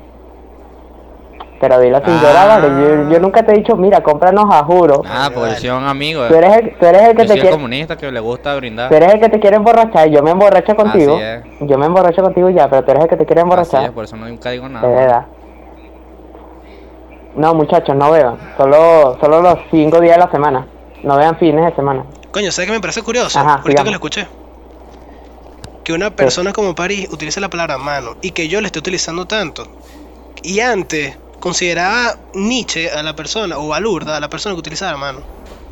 Pero 1.59 1.79
dilo 1.79 1.99
sin 2.03 2.15
Ah. 2.15 2.19
llorar, 2.23 2.47
vale. 2.61 2.67
Yo, 2.69 3.09
yo 3.11 3.19
nunca 3.19 3.43
te 3.43 3.51
he 3.53 3.57
dicho, 3.57 3.75
mira, 3.75 4.01
cómpranos 4.01 4.45
a 4.51 4.63
juro. 4.63 5.03
Yo 5.03 5.39
vale. 5.41 5.55
soy 5.57 5.69
un 5.69 5.83
amigo. 5.83 6.25
Tú 6.27 6.33
eres 6.33 6.57
el, 6.57 6.75
tú 6.75 6.85
eres 6.87 7.01
el 7.03 7.15
que 7.15 7.21
Yo 7.21 7.21
te 7.21 7.27
soy 7.27 7.35
el 7.35 7.41
quiere... 7.41 7.55
comunista 7.55 7.95
que 7.97 8.11
le 8.11 8.19
gusta 8.19 8.55
brindar. 8.55 8.89
Tú 8.89 8.95
eres 8.95 9.13
el 9.13 9.19
que 9.19 9.29
te 9.29 9.39
quiere 9.39 9.57
emborrachar, 9.57 10.07
yo 10.09 10.23
me 10.23 10.31
emborracho 10.31 10.75
contigo. 10.75 11.15
Así 11.17 11.23
es. 11.23 11.43
Yo 11.69 11.77
me 11.77 11.85
emborracho 11.85 12.23
contigo 12.23 12.49
ya, 12.49 12.67
pero 12.67 12.83
tú 12.83 12.91
eres 12.91 13.03
el 13.03 13.09
que 13.09 13.17
te 13.17 13.25
quiere 13.27 13.41
Así 13.41 13.45
emborrachar. 13.45 13.83
es, 13.85 13.91
por 13.91 14.05
eso 14.05 14.15
nunca 14.15 14.49
digo 14.49 14.63
De 14.67 14.73
nada. 14.73 14.87
verdad. 14.87 15.25
No, 17.35 17.53
muchachos, 17.53 17.95
no 17.95 18.11
beban. 18.11 18.37
Solo, 18.57 19.17
solo 19.21 19.41
los 19.41 19.59
cinco 19.69 19.99
días 19.99 20.15
de 20.17 20.23
la 20.25 20.31
semana. 20.31 20.65
No 21.03 21.17
vean 21.17 21.37
fines 21.37 21.65
de 21.65 21.75
semana. 21.75 22.05
Coño, 22.31 22.51
¿sabes 22.51 22.67
qué 22.69 22.73
me 22.75 22.81
parece 22.81 23.01
curioso? 23.01 23.39
Ajá, 23.39 23.55
Ahorita 23.55 23.69
digamos. 23.69 23.85
que 23.85 23.89
lo 23.91 23.95
escuché. 23.95 24.27
Que 25.83 25.93
una 25.93 26.11
persona 26.11 26.53
como 26.53 26.75
París 26.75 27.07
utilice 27.11 27.39
la 27.41 27.49
palabra 27.49 27.77
mano 27.77 28.15
y 28.21 28.31
que 28.31 28.47
yo 28.47 28.61
le 28.61 28.67
esté 28.67 28.79
utilizando 28.79 29.25
tanto. 29.25 29.67
Y 30.43 30.59
antes 30.59 31.17
consideraba 31.39 32.15
Nietzsche 32.33 32.91
a 32.91 33.01
la 33.01 33.15
persona, 33.15 33.57
o 33.57 33.67
Balurda 33.69 34.17
a 34.17 34.19
la 34.19 34.29
persona 34.29 34.53
que 34.55 34.59
utilizaba 34.59 34.95
mano. 34.97 35.19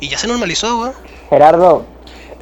Y 0.00 0.08
ya 0.08 0.18
se 0.18 0.26
normalizó, 0.26 0.78
weón. 0.80 0.92
Gerardo, 1.28 1.84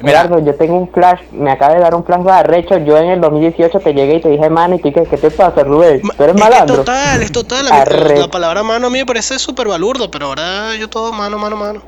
Mira. 0.01 0.21
Gerardo, 0.23 0.39
yo 0.43 0.55
tengo 0.55 0.77
un 0.77 0.89
flash, 0.91 1.19
me 1.31 1.51
acaba 1.51 1.75
de 1.75 1.81
dar 1.81 1.93
un 1.93 2.03
flash 2.05 2.25
arrecho. 2.27 2.77
Yo 2.79 2.97
en 2.97 3.09
el 3.09 3.21
2018 3.21 3.79
te 3.81 3.93
llegué 3.93 4.15
y 4.15 4.21
te 4.21 4.29
dije, 4.29 4.49
mano, 4.49 4.75
y 4.75 4.79
tú, 4.79 4.91
¿qué, 4.91 5.03
qué 5.03 5.17
te 5.17 5.29
pasa, 5.29 5.63
Rubén? 5.63 6.01
¿Tú 6.01 6.23
eres 6.23 6.35
es 6.35 6.41
que 6.41 6.49
malandro? 6.49 6.75
total, 6.77 7.21
es 7.21 7.31
total. 7.31 7.67
A 7.67 7.71
mí, 7.71 7.77
Arre. 7.81 8.19
la 8.19 8.27
palabra 8.29 8.63
mano 8.63 8.87
a 8.87 8.89
mí 8.89 8.97
me 8.97 9.05
parece 9.05 9.37
súper 9.37 9.67
balurdo, 9.67 10.09
pero 10.09 10.27
ahora 10.27 10.73
yo 10.75 10.89
todo 10.89 11.11
mano, 11.13 11.37
mano, 11.37 11.55
mano. 11.55 11.81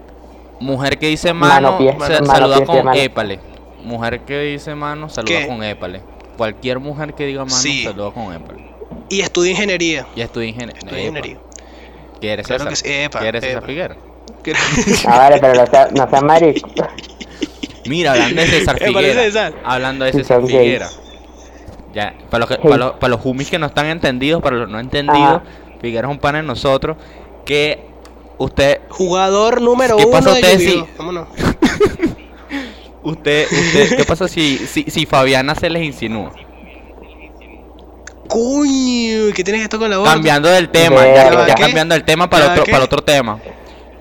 Mujer 0.62 0.98
que 1.00 1.08
dice 1.08 1.34
Mano, 1.34 1.72
mano, 1.74 1.78
pie, 1.78 1.92
se- 1.94 1.98
mano, 2.22 2.26
saluda 2.26 2.58
pie, 2.58 2.66
con 2.66 2.76
pie, 2.76 2.84
mano. 2.84 3.00
épale. 3.00 3.40
Mujer 3.84 4.20
que 4.22 4.40
dice 4.42 4.76
mano, 4.76 5.10
saluda 5.10 5.40
¿Qué? 5.40 5.48
con 5.48 5.64
épale. 5.64 6.02
Cualquier 6.38 6.80
mujer 6.80 7.14
que 7.14 7.26
diga 7.26 7.44
mano, 7.46 7.56
Sí. 7.58 7.84
saluda 7.84 8.12
con 8.12 8.34
épale. 8.34 8.64
Y 9.10 9.22
estudio 9.22 9.52
ingeniería. 9.52 10.06
Y 10.16 10.22
estudia 10.22 10.48
ingenier- 10.50 10.76
ingeniería. 10.84 11.38
¿Quieres 12.20 12.46
Claro 12.46 12.70
César? 12.70 12.84
que 12.84 13.04
epa, 13.06 13.20
¿Quieres 13.20 13.44
César 13.44 13.58
epa. 13.58 13.68
Figuera? 13.68 13.96
Ah, 15.08 15.18
vale, 15.18 15.38
pero 15.40 15.54
no 15.56 15.66
seas 15.68 15.92
no 15.92 16.10
sea 16.10 16.22
marico. 16.22 16.70
Mira, 17.86 18.12
hablando 18.12 18.42
de 18.42 18.48
César 18.48 18.78
Figuera. 18.84 19.52
Hablando 19.66 20.06
de 20.06 20.12
César. 20.14 20.42
Figuera. 20.46 20.88
Ya, 21.94 22.14
para 22.30 22.40
los, 22.46 22.50
que- 22.50 22.58
para, 22.62 22.78
los, 22.78 22.92
para 22.94 23.10
los 23.16 23.26
humis 23.26 23.50
que 23.50 23.60
no 23.60 23.66
están 23.66 23.88
entendidos, 23.88 24.42
para 24.42 24.56
los 24.58 24.70
no 24.70 24.80
entendidos, 24.80 25.20
Ajá. 25.20 25.44
Figuera 25.82 26.08
es 26.08 26.12
un 26.12 26.20
pan 26.20 26.36
en 26.38 26.46
nosotros 26.46 26.96
que 27.46 27.84
usted 28.44 28.80
Jugador 28.90 29.62
número 29.62 29.98
¿Qué 29.98 30.04
uno 30.04 30.12
pasa 30.12 30.34
de 30.34 30.42
usted 30.42 30.60
si- 30.60 30.86
Vámonos. 30.98 31.28
Usted, 33.04 33.48
usted, 33.52 33.98
¿qué 33.98 34.04
pasa 34.06 34.28
si, 34.28 34.58
si, 34.58 34.84
si 34.84 35.06
Fabiana 35.08 35.56
se 35.56 35.70
les 35.72 35.82
insinúa? 35.84 36.32
Coño, 38.28 39.34
¿qué 39.36 39.44
tienes 39.44 39.64
esto 39.64 39.80
con 39.80 39.90
la 39.90 39.98
voz? 39.98 40.08
Cambiando 40.08 40.50
del 40.50 40.70
tema, 40.70 41.04
ya, 41.48 41.56
cambiando 41.56 41.96
el 41.96 42.04
tema 42.04 42.30
para 42.30 42.46
¿Ya 42.46 42.52
otro, 42.52 42.64
qué? 42.64 42.72
para 42.72 42.84
otro 42.86 43.02
tema. 43.02 43.40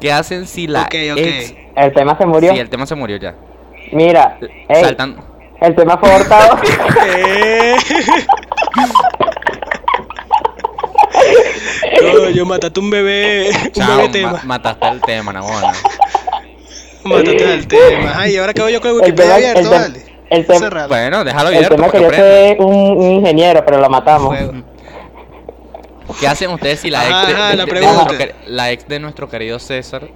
¿Qué 0.00 0.12
hacen 0.12 0.46
si 0.46 0.66
la 0.66 0.86
ex... 0.90 1.54
El 1.76 1.92
tema 1.92 2.16
se 2.18 2.26
murió. 2.26 2.52
Sí, 2.52 2.58
el 2.58 2.68
tema 2.68 2.86
se 2.86 2.94
murió 2.94 3.16
ya. 3.16 3.34
Mira, 3.92 4.38
ey, 4.68 4.84
Saltan... 4.84 5.16
el 5.60 5.74
tema 5.74 5.96
fue 5.98 6.12
abortado. 6.12 6.58
Coño, 12.30 12.44
mataste 12.46 12.80
un 12.80 12.90
bebé. 12.90 13.50
Un 13.64 13.72
Chao, 13.72 13.96
bebé 13.96 14.06
ma- 14.06 14.12
tema. 14.12 14.40
mataste 14.44 14.88
el 14.88 15.00
tema, 15.00 15.32
Nagona. 15.32 15.72
Mataste 17.04 17.52
al 17.52 17.66
tema. 17.66 18.12
Ay, 18.16 18.36
ahora 18.36 18.52
que 18.54 18.62
voy 18.62 18.72
yo 18.72 18.80
con 18.80 18.90
El 18.90 18.96
Wikipedia 18.98 19.24
tema- 19.24 19.34
abierto, 19.36 19.60
el 19.60 19.68
tema- 19.68 19.80
vale. 19.82 20.04
el 20.30 20.46
tema- 20.46 20.58
Cerrado. 20.58 20.88
Bueno, 20.88 21.24
déjalo 21.24 21.48
el 21.48 21.54
abierto 21.56 21.76
tema 21.76 21.90
quería 21.90 22.06
aprenda. 22.08 22.26
ser 22.26 22.60
un, 22.60 22.74
un 22.74 23.10
ingeniero, 23.12 23.64
pero 23.64 23.78
lo 23.80 23.88
matamos. 23.90 24.36
Fuego. 24.36 24.52
¿Qué 26.18 26.26
hacen 26.28 26.50
ustedes 26.50 26.80
si 26.80 26.90
la 26.90 27.02
ex 27.04 27.08
de, 27.28 27.34
ajá, 27.34 27.54
la 27.54 27.64
de 27.64 27.70
pregunta. 27.70 28.04
nuestro, 28.04 28.26
la 28.46 28.70
ex 28.72 28.86
de 28.88 28.98
nuestro 29.00 29.28
querido 29.28 29.58
César 29.60 30.08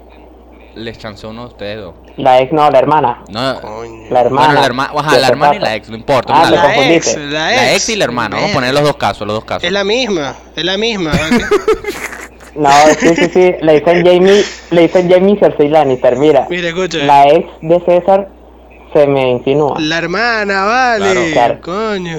les 0.75 0.99
chanceó 0.99 1.30
uno 1.30 1.42
de 1.42 1.49
ustedes 1.49 1.78
dos? 1.80 1.94
La 2.16 2.40
ex 2.40 2.52
no, 2.52 2.68
la 2.68 2.78
hermana. 2.80 3.23
No, 3.28 3.61
Coño. 3.61 4.06
La 4.11 4.21
hermana. 4.23 4.47
bueno, 4.49 4.61
la 4.61 4.66
hermana, 4.66 4.92
ajá, 4.97 5.11
¿Qué 5.14 5.21
la 5.21 5.28
hermana 5.28 5.54
y 5.54 5.59
la 5.61 5.75
ex, 5.76 5.88
no 5.88 5.97
importa. 5.97 6.33
Ah, 6.37 6.50
La 6.50 6.75
ex, 6.76 6.76
la 6.76 6.94
ex. 6.94 7.16
la 7.33 7.73
ex 7.75 7.88
y 7.90 7.97
la 7.97 8.04
hermana, 8.04 8.37
vamos 8.37 8.50
a 8.50 8.54
poner 8.54 8.75
los 8.75 8.83
dos 8.83 8.97
casos, 8.97 9.26
los 9.26 9.37
dos 9.37 9.44
casos. 9.44 9.64
Es 9.64 9.73
la 9.73 9.85
misma, 9.85 10.35
es 10.56 10.64
la 10.64 10.76
misma. 10.76 11.12
No, 12.56 12.70
sí, 12.99 13.08
sí, 13.16 13.26
sí, 13.32 13.54
le 13.61 13.80
dicen 13.80 14.04
Jamie, 14.06 14.44
le 14.70 14.80
dicen 14.82 15.11
Jamie 15.11 15.37
Cersei 15.38 15.68
Lannister, 15.68 16.16
mira, 16.16 16.46
Mira, 16.49 16.68
escucha. 16.68 16.99
la 16.99 17.28
ex 17.28 17.49
de 17.62 17.80
César 17.80 18.28
se 18.92 19.06
me 19.08 19.28
insinúa. 19.32 19.75
La 19.80 19.99
hermana, 19.99 20.64
vale. 20.64 21.32
Claro. 21.32 21.58
Coño. 21.61 22.18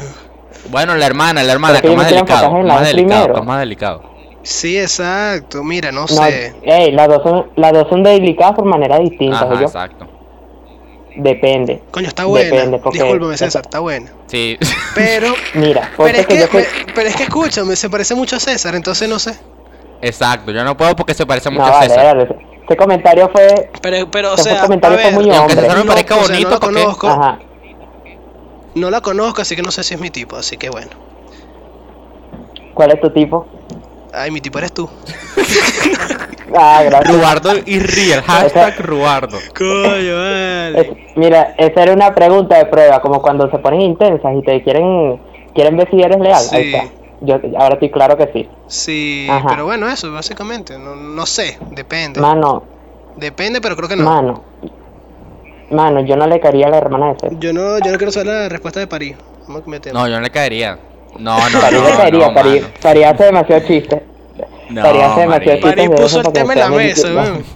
Bueno, 0.69 0.95
la 0.95 1.05
hermana, 1.05 1.41
la 1.43 1.53
hermana, 1.53 1.79
que 1.79 1.87
es 1.87 1.95
más 1.95 2.05
me 2.07 2.11
delicado, 2.15 2.51
más 2.63 2.87
delicado, 2.87 3.43
más 3.43 3.59
delicado. 3.59 4.03
Sí, 4.43 4.77
exacto. 4.77 5.63
Mira, 5.63 5.91
no, 5.91 6.01
No, 6.01 6.07
sé. 6.07 6.53
ey, 6.63 6.91
las 6.91 7.07
dos 7.07 7.23
son, 7.23 7.45
las 7.55 7.71
dos 7.73 7.87
son 7.89 8.03
delicadas 8.03 8.55
por 8.55 8.65
manera 8.65 8.99
distinta, 8.99 9.41
Ajá, 9.41 9.53
yo. 9.55 9.65
exacto. 9.67 10.07
Depende. 11.15 11.81
Coño, 11.91 12.07
está 12.09 12.25
buena. 12.25 12.49
Depende, 12.53 12.77
porque- 12.79 12.99
Discúlpame, 13.01 13.37
César, 13.37 13.61
está 13.63 13.79
buena. 13.79 14.11
Sí. 14.27 14.57
Pero. 14.93 15.33
Mira, 15.53 15.89
Pero 15.95 16.09
es, 16.17 16.27
que, 16.27 16.33
que, 16.35 16.39
yo 16.41 16.47
soy... 16.47 16.63
pero 16.93 17.07
es 17.07 17.15
que 17.15 17.23
escúchame, 17.23 17.75
se 17.77 17.89
parece 17.89 18.15
mucho 18.15 18.35
a 18.35 18.39
César, 18.39 18.75
entonces 18.75 19.07
no 19.07 19.17
sé. 19.17 19.33
Exacto, 20.07 20.51
yo 20.51 20.63
no 20.63 20.77
puedo 20.77 20.95
porque 20.95 21.13
se 21.13 21.25
parece 21.25 21.49
No, 21.49 21.59
mucho 21.59 21.67
a 21.67 21.71
vale, 21.77 21.89
César. 21.89 22.15
vale, 22.17 22.35
ese 22.65 22.77
comentario 22.77 23.29
fue... 23.29 23.69
Pero, 23.81 24.09
pero 24.11 24.31
o 24.31 24.35
Ese 24.35 24.43
sea, 24.51 24.61
comentario 24.61 24.97
a 24.97 25.01
fue 25.01 25.09
ver, 25.11 25.19
muy 25.19 25.25
Y 25.25 25.29
aunque 25.35 25.53
hombre. 25.53 25.61
César 25.69 25.77
me 25.83 25.85
parezca 25.85 26.15
o 26.15 26.23
sea, 26.23 26.27
bonito, 26.27 26.49
no 26.49 26.53
la 26.55 26.59
conozco, 26.59 27.07
Ajá. 27.07 27.39
no 28.75 28.89
la 28.89 29.01
conozco, 29.01 29.41
así 29.41 29.55
que 29.55 29.61
no 29.61 29.71
sé 29.71 29.83
si 29.83 29.93
es 29.95 29.99
mi 29.99 30.09
tipo, 30.09 30.35
así 30.35 30.57
que 30.57 30.69
bueno. 30.69 30.89
¿Cuál 32.73 32.91
es 32.91 33.01
tu 33.01 33.09
tipo? 33.11 33.45
Ay, 34.13 34.31
mi 34.31 34.41
tipo 34.41 34.57
eres 34.59 34.73
tú. 34.73 34.89
Ah, 36.57 36.83
gracias. 36.85 37.13
Rubardo 37.13 37.51
y 37.65 37.79
real, 37.79 38.21
hashtag 38.21 38.79
Rubardo. 38.79 39.37
Coño, 39.57 40.15
vale. 40.15 40.79
Es- 40.79 40.87
mira, 41.17 41.53
esa 41.57 41.81
era 41.83 41.91
una 41.91 42.13
pregunta 42.15 42.57
de 42.57 42.65
prueba, 42.67 43.01
como 43.01 43.21
cuando 43.21 43.49
se 43.49 43.57
ponen 43.57 43.81
intensas 43.81 44.31
y 44.37 44.41
te 44.41 44.63
quieren 44.63 45.19
quieren 45.53 45.75
ver 45.75 45.89
si 45.89 45.99
eres 46.01 46.17
leal. 46.19 46.43
Ahí 46.53 46.63
Sí. 46.63 46.75
está. 46.75 46.93
Yo 47.21 47.39
ahora 47.57 47.75
estoy 47.75 47.91
claro 47.91 48.17
que 48.17 48.27
sí. 48.33 48.49
Sí, 48.67 49.27
Ajá. 49.29 49.47
pero 49.49 49.65
bueno, 49.65 49.89
eso, 49.89 50.11
básicamente. 50.11 50.77
No, 50.77 50.95
no 50.95 51.25
sé, 51.25 51.57
depende. 51.71 52.19
Mano, 52.19 52.63
Depende, 53.15 53.61
pero 53.61 53.75
creo 53.75 53.87
que 53.87 53.95
no. 53.95 54.03
mano. 54.03 54.43
Mano, 55.71 56.01
yo 56.01 56.15
no 56.15 56.27
le 56.27 56.39
quería 56.39 56.67
a 56.67 56.69
la 56.69 56.77
hermana 56.77 57.13
de 57.13 57.19
César. 57.19 57.39
Yo 57.39 57.53
no, 57.53 57.79
yo 57.79 57.91
no 57.91 57.97
quiero 57.97 58.11
saber 58.11 58.27
la 58.27 58.49
respuesta 58.49 58.79
de 58.79 58.87
París. 58.87 59.15
Vamos 59.47 59.63
a 59.65 59.69
meter. 59.69 59.93
No, 59.93 60.07
yo 60.07 60.15
no 60.15 60.21
le 60.21 60.29
caería. 60.29 60.77
No, 61.17 61.37
no, 61.49 61.61
París 61.61 61.79
no, 61.81 61.89
le 61.89 61.95
caería, 61.95 62.27
no, 62.27 62.33
París, 62.33 62.61
mano. 62.61 62.73
París 62.81 63.05
hace 63.05 63.23
demasiado 63.23 63.67
chiste. 63.67 64.03
No, 64.69 64.81
París 64.81 65.01
hace 65.03 65.21
demasiado 65.21 65.57
chiste. 65.57 65.69
París 65.75 65.89
puso 65.95 66.21
el 66.21 66.33
tema 66.33 66.53
en 66.53 66.59
la 66.59 66.69
mesa. 66.69 67.07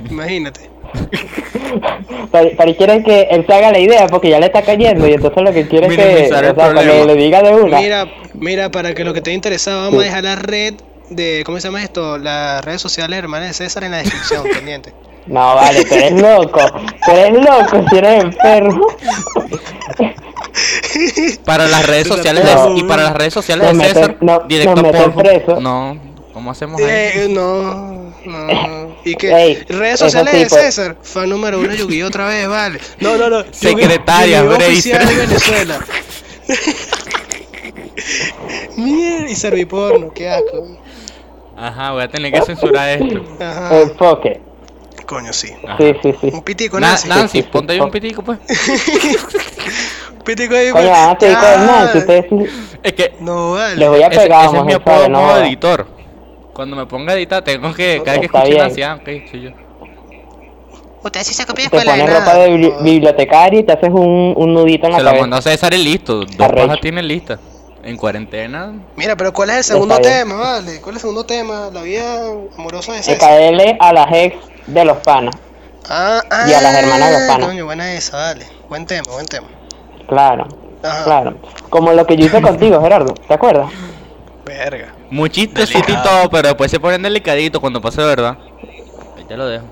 Imagínate. 0.09 0.68
Quiere 2.77 3.03
que 3.03 3.27
él 3.31 3.45
se 3.45 3.53
haga 3.53 3.71
la 3.71 3.79
idea 3.79 4.07
porque 4.07 4.29
ya 4.29 4.39
le 4.39 4.45
está 4.47 4.61
cayendo 4.61 5.07
y 5.07 5.13
entonces 5.13 5.43
lo 5.43 5.51
que 5.51 5.67
quiere 5.67 5.87
es 5.87 5.95
que, 5.95 6.25
o 6.25 6.27
sea, 6.55 6.73
le 7.05 7.15
diga 7.15 7.41
de 7.41 7.53
una. 7.53 7.79
Mira, 7.79 8.07
mira, 8.33 8.69
para 8.71 8.93
que 8.93 9.03
lo 9.03 9.13
que 9.13 9.21
te 9.21 9.31
interesado, 9.33 9.83
vamos 9.85 10.01
a 10.01 10.05
dejar 10.05 10.23
la 10.23 10.35
red 10.35 10.75
de, 11.09 11.43
¿cómo 11.45 11.59
se 11.59 11.67
llama 11.67 11.83
esto? 11.83 12.17
Las 12.17 12.63
redes 12.63 12.81
sociales 12.81 13.17
hermanas 13.19 13.49
de 13.49 13.53
César 13.53 13.83
en 13.83 13.91
la 13.91 13.97
descripción, 13.97 14.43
pendiente. 14.53 14.93
No, 15.25 15.55
vale, 15.55 15.83
tú 15.85 15.93
eres 15.95 16.11
loco. 16.13 16.59
Tú 17.05 17.11
eres 17.11 17.33
loco 17.33 17.85
si 17.89 17.97
eres 17.97 18.23
enfermo. 18.23 18.85
Para 21.45 21.67
las 21.67 21.85
redes 21.85 22.07
sociales 22.07 22.43
no. 22.43 22.73
de, 22.73 22.79
y 22.79 22.83
para 22.83 23.03
las 23.03 23.13
redes 23.15 23.33
sociales 23.33 23.67
de 23.67 23.73
meten- 23.73 23.93
César, 23.93 24.17
no- 24.19 24.39
directo. 24.47 25.59
No, 25.61 25.97
¿cómo 26.33 26.51
hacemos 26.51 26.81
ahí? 26.81 26.87
Eh, 26.89 27.27
no, 27.29 28.11
no. 28.25 28.88
¿Y 29.05 29.15
qué? 29.15 29.31
Ey, 29.33 29.55
redes 29.69 29.99
sociales 29.99 30.33
de. 30.33 30.49
César. 30.49 30.97
Fan 31.01 31.29
número 31.29 31.59
uno, 31.59 31.73
Yugi 31.73 32.03
otra 32.03 32.27
vez, 32.27 32.47
vale. 32.47 32.79
No, 32.99 33.17
no, 33.17 33.29
no. 33.29 33.43
Secretaria, 33.51 34.39
Yu-Gi-Oh 34.43 34.55
Bracer. 34.57 34.71
oficial 34.71 35.07
de 35.07 35.15
Venezuela. 35.25 35.79
Mierda, 38.77 39.29
y 39.29 39.35
serviporno, 39.35 40.11
qué 40.13 40.29
asco. 40.29 40.77
Ajá, 41.57 41.91
voy 41.91 42.03
a 42.03 42.07
tener 42.09 42.31
que 42.31 42.41
censurar 42.41 42.89
esto. 43.01 43.21
Ajá. 43.39 43.81
Enfoque. 43.81 44.41
Coño, 45.05 45.33
sí. 45.33 45.51
Ajá. 45.67 45.77
Sí, 45.77 45.93
sí, 46.01 46.13
sí. 46.21 46.29
Un 46.31 46.41
pitico, 46.43 46.79
Na- 46.79 46.89
Nancy. 46.89 47.07
Nancy, 47.09 47.41
sí, 47.41 47.47
ponte 47.51 47.73
ahí 47.73 47.79
un 47.79 47.91
pitico, 47.91 48.21
pues. 48.23 48.37
Un 50.17 50.23
pitico 50.23 50.55
ahí. 50.55 50.71
Pues. 50.71 50.89
antes 50.89 51.29
de 51.29 51.33
Ya. 51.35 51.41
con 51.55 51.65
Nancy, 51.65 51.97
ustedes 51.97 52.25
Es 52.83 52.93
que 52.93 53.13
No, 53.19 53.51
vale. 53.53 53.75
les 53.75 53.89
voy 53.89 54.03
a 54.03 54.09
pegar, 54.09 54.45
ese 54.47 54.57
es 54.57 54.63
mi 54.63 54.73
apodo 54.73 55.05
jodas. 55.09 55.47
editor. 55.47 55.87
Cuando 56.59 56.75
me 56.75 56.85
ponga 56.87 57.13
a 57.13 57.15
editar, 57.15 57.41
tengo 57.41 57.73
que, 57.73 58.01
cada 58.03 58.19
vez 58.19 58.19
que 58.19 58.25
Está 58.25 58.39
escuche 58.39 58.49
bien. 58.53 58.57
Nancy, 58.67 58.81
ah, 58.83 58.95
ok, 58.95 59.31
soy 59.31 59.41
yo. 59.43 59.51
Usted 61.01 61.23
sí 61.23 61.33
se 61.33 61.45
copia 61.45 61.63
de 61.63 61.69
te 61.69 61.77
escuela 61.77 61.93
de 61.95 62.01
pones 62.01 62.19
ropa 62.19 62.33
nada. 62.33 62.43
de 62.43 62.49
bibli- 62.51 62.83
bibliotecario 62.83 63.59
y 63.61 63.63
te 63.63 63.71
haces 63.71 63.89
un, 63.91 64.33
un 64.35 64.53
nudito 64.53 64.87
en 64.87 64.91
la 64.91 64.97
Se 64.97 65.03
lo 65.03 65.09
cabeza. 65.11 65.21
mandó 65.21 65.37
a 65.37 65.41
César 65.41 65.73
y 65.73 65.77
listo. 65.81 66.25
Dos 66.25 66.37
Arrecho. 66.41 66.67
pajas 66.67 66.81
tiene 66.81 67.01
lista. 67.01 67.39
En 67.81 67.95
cuarentena. 67.95 68.73
Mira, 68.97 69.15
pero 69.15 69.31
¿cuál 69.31 69.51
es 69.51 69.55
el 69.59 69.63
segundo 69.63 69.95
Está 69.95 70.09
bien. 70.09 70.19
tema, 70.23 70.35
vale? 70.35 70.81
¿Cuál 70.81 70.95
es 70.95 70.97
el 70.97 70.99
segundo 70.99 71.25
tema? 71.25 71.69
La 71.71 71.81
vida 71.81 72.19
amorosa 72.57 72.91
de 72.91 72.97
De 72.97 73.03
César. 73.05 73.19
caerle 73.29 73.77
a 73.79 73.93
las 73.93 74.07
ex 74.11 74.35
de 74.67 74.83
los 74.83 74.97
panas. 74.97 75.33
Ah, 75.89 76.21
ah, 76.29 76.45
Y 76.49 76.51
a 76.53 76.61
las 76.61 76.75
hermanas 76.75 77.09
de 77.13 77.17
los 77.19 77.27
panas. 77.29 77.47
Coño, 77.47 77.63
buena 77.63 77.93
esa, 77.93 78.17
vale. 78.17 78.45
Buen 78.67 78.85
tema, 78.85 79.03
buen 79.13 79.25
tema. 79.27 79.47
Claro, 80.09 80.45
Ajá. 80.83 81.03
claro. 81.05 81.37
Como 81.69 81.93
lo 81.93 82.05
que 82.05 82.17
yo 82.17 82.25
hice 82.25 82.41
contigo, 82.41 82.81
Gerardo, 82.81 83.13
¿te 83.13 83.33
acuerdas? 83.33 83.71
Verga. 84.45 84.93
Muy 85.11 85.31
y 85.33 85.47
todo, 85.47 86.29
pero 86.29 86.49
después 86.49 86.69
se 86.69 86.79
ponen 86.79 87.01
delicaditos 87.01 87.59
cuando 87.59 87.81
pase 87.81 88.01
de 88.01 88.07
verdad. 88.07 88.37
Ahí 89.17 89.23
te 89.27 89.35
lo 89.35 89.47
dejo. 89.47 89.65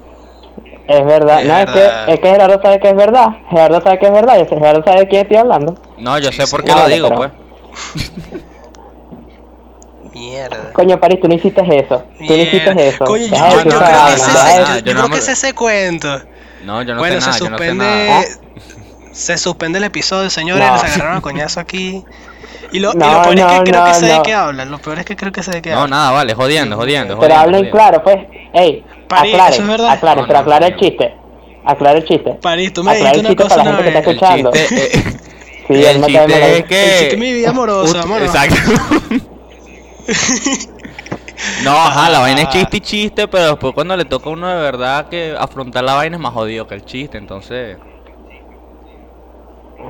Es 0.88 1.06
verdad. 1.06 1.42
Es 1.42 1.48
no, 1.48 1.54
verdad. 1.54 1.78
Es, 1.78 2.06
que, 2.06 2.14
es 2.14 2.20
que 2.22 2.28
Gerardo 2.30 2.62
sabe 2.62 2.80
que 2.80 2.90
es 2.90 2.96
verdad. 2.96 3.28
Gerardo 3.50 3.82
sabe 3.82 4.00
que 4.00 4.06
es 4.08 4.12
verdad. 4.12 4.38
Y 4.40 4.42
ese 4.42 4.56
Gerardo 4.56 4.84
sabe 4.84 5.00
de 5.02 5.08
quién 5.08 5.22
estoy 5.24 5.38
hablando. 5.38 5.76
No, 5.98 6.18
yo 6.18 6.32
Sí, 6.32 6.38
sé 6.38 6.46
sí. 6.46 6.52
por 6.52 6.64
qué 6.64 6.72
No, 6.72 6.80
lo 6.80 6.88
digo, 6.88 7.10
pero- 7.10 7.20
pues. 7.20 7.32
Mierda. 10.14 10.74
Coño, 10.74 11.00
París, 11.00 11.20
tú 11.22 11.28
no 11.28 11.36
hiciste 11.36 11.62
eso. 11.62 12.04
Tú 12.18 12.24
no 12.26 12.36
hiciste 12.36 12.88
eso. 12.88 13.06
Coño, 13.06 13.26
yo, 13.28 13.36
yo, 13.36 13.70
creo 14.84 15.10
que 15.10 15.18
ese, 15.18 15.54
cuento. 15.54 16.22
No, 16.64 16.82
yo 16.82 16.96
no 16.96 17.00
bueno, 17.00 17.22
sé 17.22 17.28
nada, 17.28 17.34
se 17.34 17.44
yo 17.44 17.50
no 17.52 17.58
sé 17.58 17.66
suspende. 17.68 17.86
nada. 17.86 18.24
Se 19.18 19.38
suspende 19.38 19.80
el 19.80 19.84
episodio, 19.86 20.30
señores. 20.30 20.66
No. 20.66 20.74
Nos 20.74 20.84
agarraron 20.84 21.18
a 21.18 21.22
coñazo 21.22 21.60
aquí. 21.60 22.04
Y 22.72 22.80
lo, 22.80 22.92
y 22.94 22.98
No, 22.98 23.12
lo 23.14 23.22
peor 23.24 23.36
es 23.38 23.44
no, 23.44 23.50
que 23.50 23.72
creo 23.72 23.84
que 23.84 23.90
no, 23.90 23.94
sé 23.96 24.06
de 24.06 24.16
no. 24.18 24.24
qué 24.24 24.34
hablan. 24.34 24.72
Lo 24.72 24.78
peor 24.78 25.00
es 25.00 25.06
que 25.06 25.16
creo 25.16 25.32
que 25.32 25.42
sé 25.42 25.52
de 25.52 25.62
qué 25.62 25.70
No, 25.72 25.76
hablan. 25.78 25.90
nada, 25.92 26.12
vale, 26.12 26.34
jodiendo, 26.36 26.76
jodiendo. 26.76 27.18
Pero 27.20 27.34
jodiendo, 27.36 27.42
hablen 27.42 27.72
jodiendo. 27.72 27.78
claro, 27.78 28.04
pues. 28.04 28.18
Ey, 28.54 28.86
París, 29.08 29.34
aclaren, 29.34 29.54
eso 29.54 29.62
es 29.64 29.68
verdad. 29.70 29.90
aclaren, 29.90 30.22
No, 30.22 30.28
pero 30.28 30.40
no, 30.40 30.44
aclara 30.44 30.68
el 30.68 30.74
no. 30.74 30.80
chiste. 30.80 31.16
Aclara 31.66 31.98
el 31.98 32.06
chiste. 32.06 32.32
París, 32.42 32.74
tú 32.74 32.84
me 32.84 32.96
dijiste 32.96 33.20
una 33.20 33.36
cosa 33.36 33.50
para 33.56 33.64
la 33.64 33.70
una 33.72 33.84
gente 33.84 34.02
que 34.04 34.12
está 34.12 34.36
vez. 34.36 34.40
El 34.40 34.46
escuchando. 34.46 34.52
chiste, 34.52 34.98
eh, 34.98 35.04
Sí, 35.68 35.86
el 35.86 36.02
no 36.02 36.08
chiste 36.08 36.58
es 36.60 36.66
que... 36.66 36.84
El 36.84 36.90
chiste 37.00 37.14
es 37.16 37.20
mi 37.20 37.34
vida 37.34 37.50
amorosa, 37.50 38.06
mano. 38.06 38.26
Exacto. 38.26 38.56
no, 41.64 41.72
ajá, 41.72 42.10
la 42.10 42.20
vaina 42.20 42.42
es 42.44 42.50
chiste 42.50 42.78
y 42.78 42.82
chiste, 42.82 43.28
pero 43.28 43.48
después 43.52 43.74
cuando 43.74 43.96
le 43.98 44.06
toca 44.06 44.30
a 44.30 44.34
uno 44.34 44.48
de 44.48 44.62
verdad 44.62 45.10
que 45.10 45.36
afrontar 45.38 45.84
la 45.84 45.96
vaina 45.96 46.16
es 46.18 46.22
más 46.22 46.34
jodido 46.34 46.68
que 46.68 46.76
el 46.76 46.86
chiste, 46.86 47.18
entonces... 47.18 47.78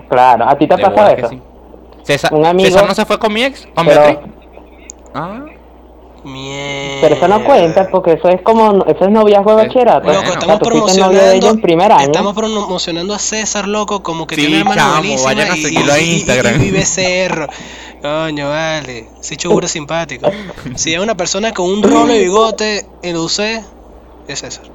Claro, 0.09 0.47
¿a 0.49 0.57
ti 0.57 0.67
te 0.67 0.75
bolas 0.75 1.13
que 1.15 1.21
eso? 1.21 1.29
sí. 1.29 1.41
César, 2.03 2.33
Un 2.33 2.45
amigo- 2.45 2.69
César 2.69 2.87
no 2.87 2.95
se 2.95 3.05
fue 3.05 3.19
con 3.19 3.33
mi 3.33 3.43
ex, 3.43 3.67
con 3.75 3.85
Pero, 3.85 4.01
Beatriz. 4.01 4.31
Ah, 5.13 5.41
Mierda. 6.23 6.97
pero 7.01 7.15
eso 7.15 7.27
no 7.27 7.43
cuenta 7.43 7.87
porque 7.89 8.13
eso 8.13 8.27
es 8.29 8.41
como, 8.41 8.83
eso 8.85 9.05
es 9.05 9.09
noviazgo 9.11 9.55
de 9.55 9.63
bachillerato. 9.65 10.07
Loco, 10.07 10.19
O 10.19 10.23
sea, 10.23 10.33
estamos 10.33 10.59
promocionando. 10.59 11.17
de 11.21 11.35
ella 11.35 11.49
en 11.49 11.61
primer 11.61 11.91
año. 11.91 12.03
Estamos 12.05 12.33
promocionando 12.33 13.13
a 13.13 13.19
César, 13.19 13.67
loco, 13.67 14.03
como 14.03 14.27
que 14.27 14.35
Sí, 14.35 14.41
tiene 14.41 14.61
una 14.61 14.71
hermana 14.71 14.81
chamo, 14.81 14.97
buenísima 14.99 15.33
vayan 15.33 15.51
a 15.51 15.57
y- 15.57 15.61
seguirlo 15.61 15.97
Instagram. 15.97 16.59
Vive 16.59 16.85
cerro. 16.85 17.47
Coño, 18.01 18.49
vale. 18.49 19.07
Sí, 19.21 19.37
chuguro 19.37 19.67
simpático. 19.67 20.29
Si 20.75 20.93
es 20.93 20.99
una 20.99 21.15
persona 21.15 21.53
con 21.53 21.69
un 21.69 21.81
rolo 21.83 22.13
y 22.13 22.19
bigote 22.19 22.85
en 23.03 23.15
UC, 23.17 23.39
es 24.27 24.39
César. 24.39 24.65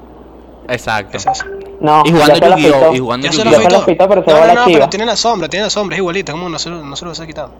exacto. 0.69 1.17
Es 1.19 1.25
César. 1.25 1.47
No, 1.83 2.03
Y 2.05 2.13
ya 2.13 2.15
jugando 2.15 2.35
se 2.37 2.41
lo 2.41 2.57
Yu-Gi-Oh! 2.57 2.75
afeitó. 2.77 2.95
Y 2.95 2.99
jugando 3.01 3.25
Ya 3.27 3.33
se 3.33 3.39
Yo 3.39 3.45
lo 3.45 3.51
se 3.51 3.57
pero 3.97 4.25
se 4.25 4.31
No, 4.31 4.35
va 4.35 4.41
no, 4.41 4.47
la 4.47 4.55
no, 4.55 4.65
chiva. 4.67 4.79
pero 4.79 4.89
tiene 4.89 5.05
la 5.07 5.17
sombra, 5.17 5.49
tiene 5.49 5.65
la 5.65 5.71
sombra, 5.71 5.97
es 5.97 5.99
igualito. 5.99 6.33
¿Cómo 6.33 6.49
no 6.49 6.59
se 6.59 6.71
lo, 6.71 6.77
no 6.85 6.95
se 6.97 7.05
lo 7.05 7.11
hubiese 7.11 7.27
quitado? 7.27 7.51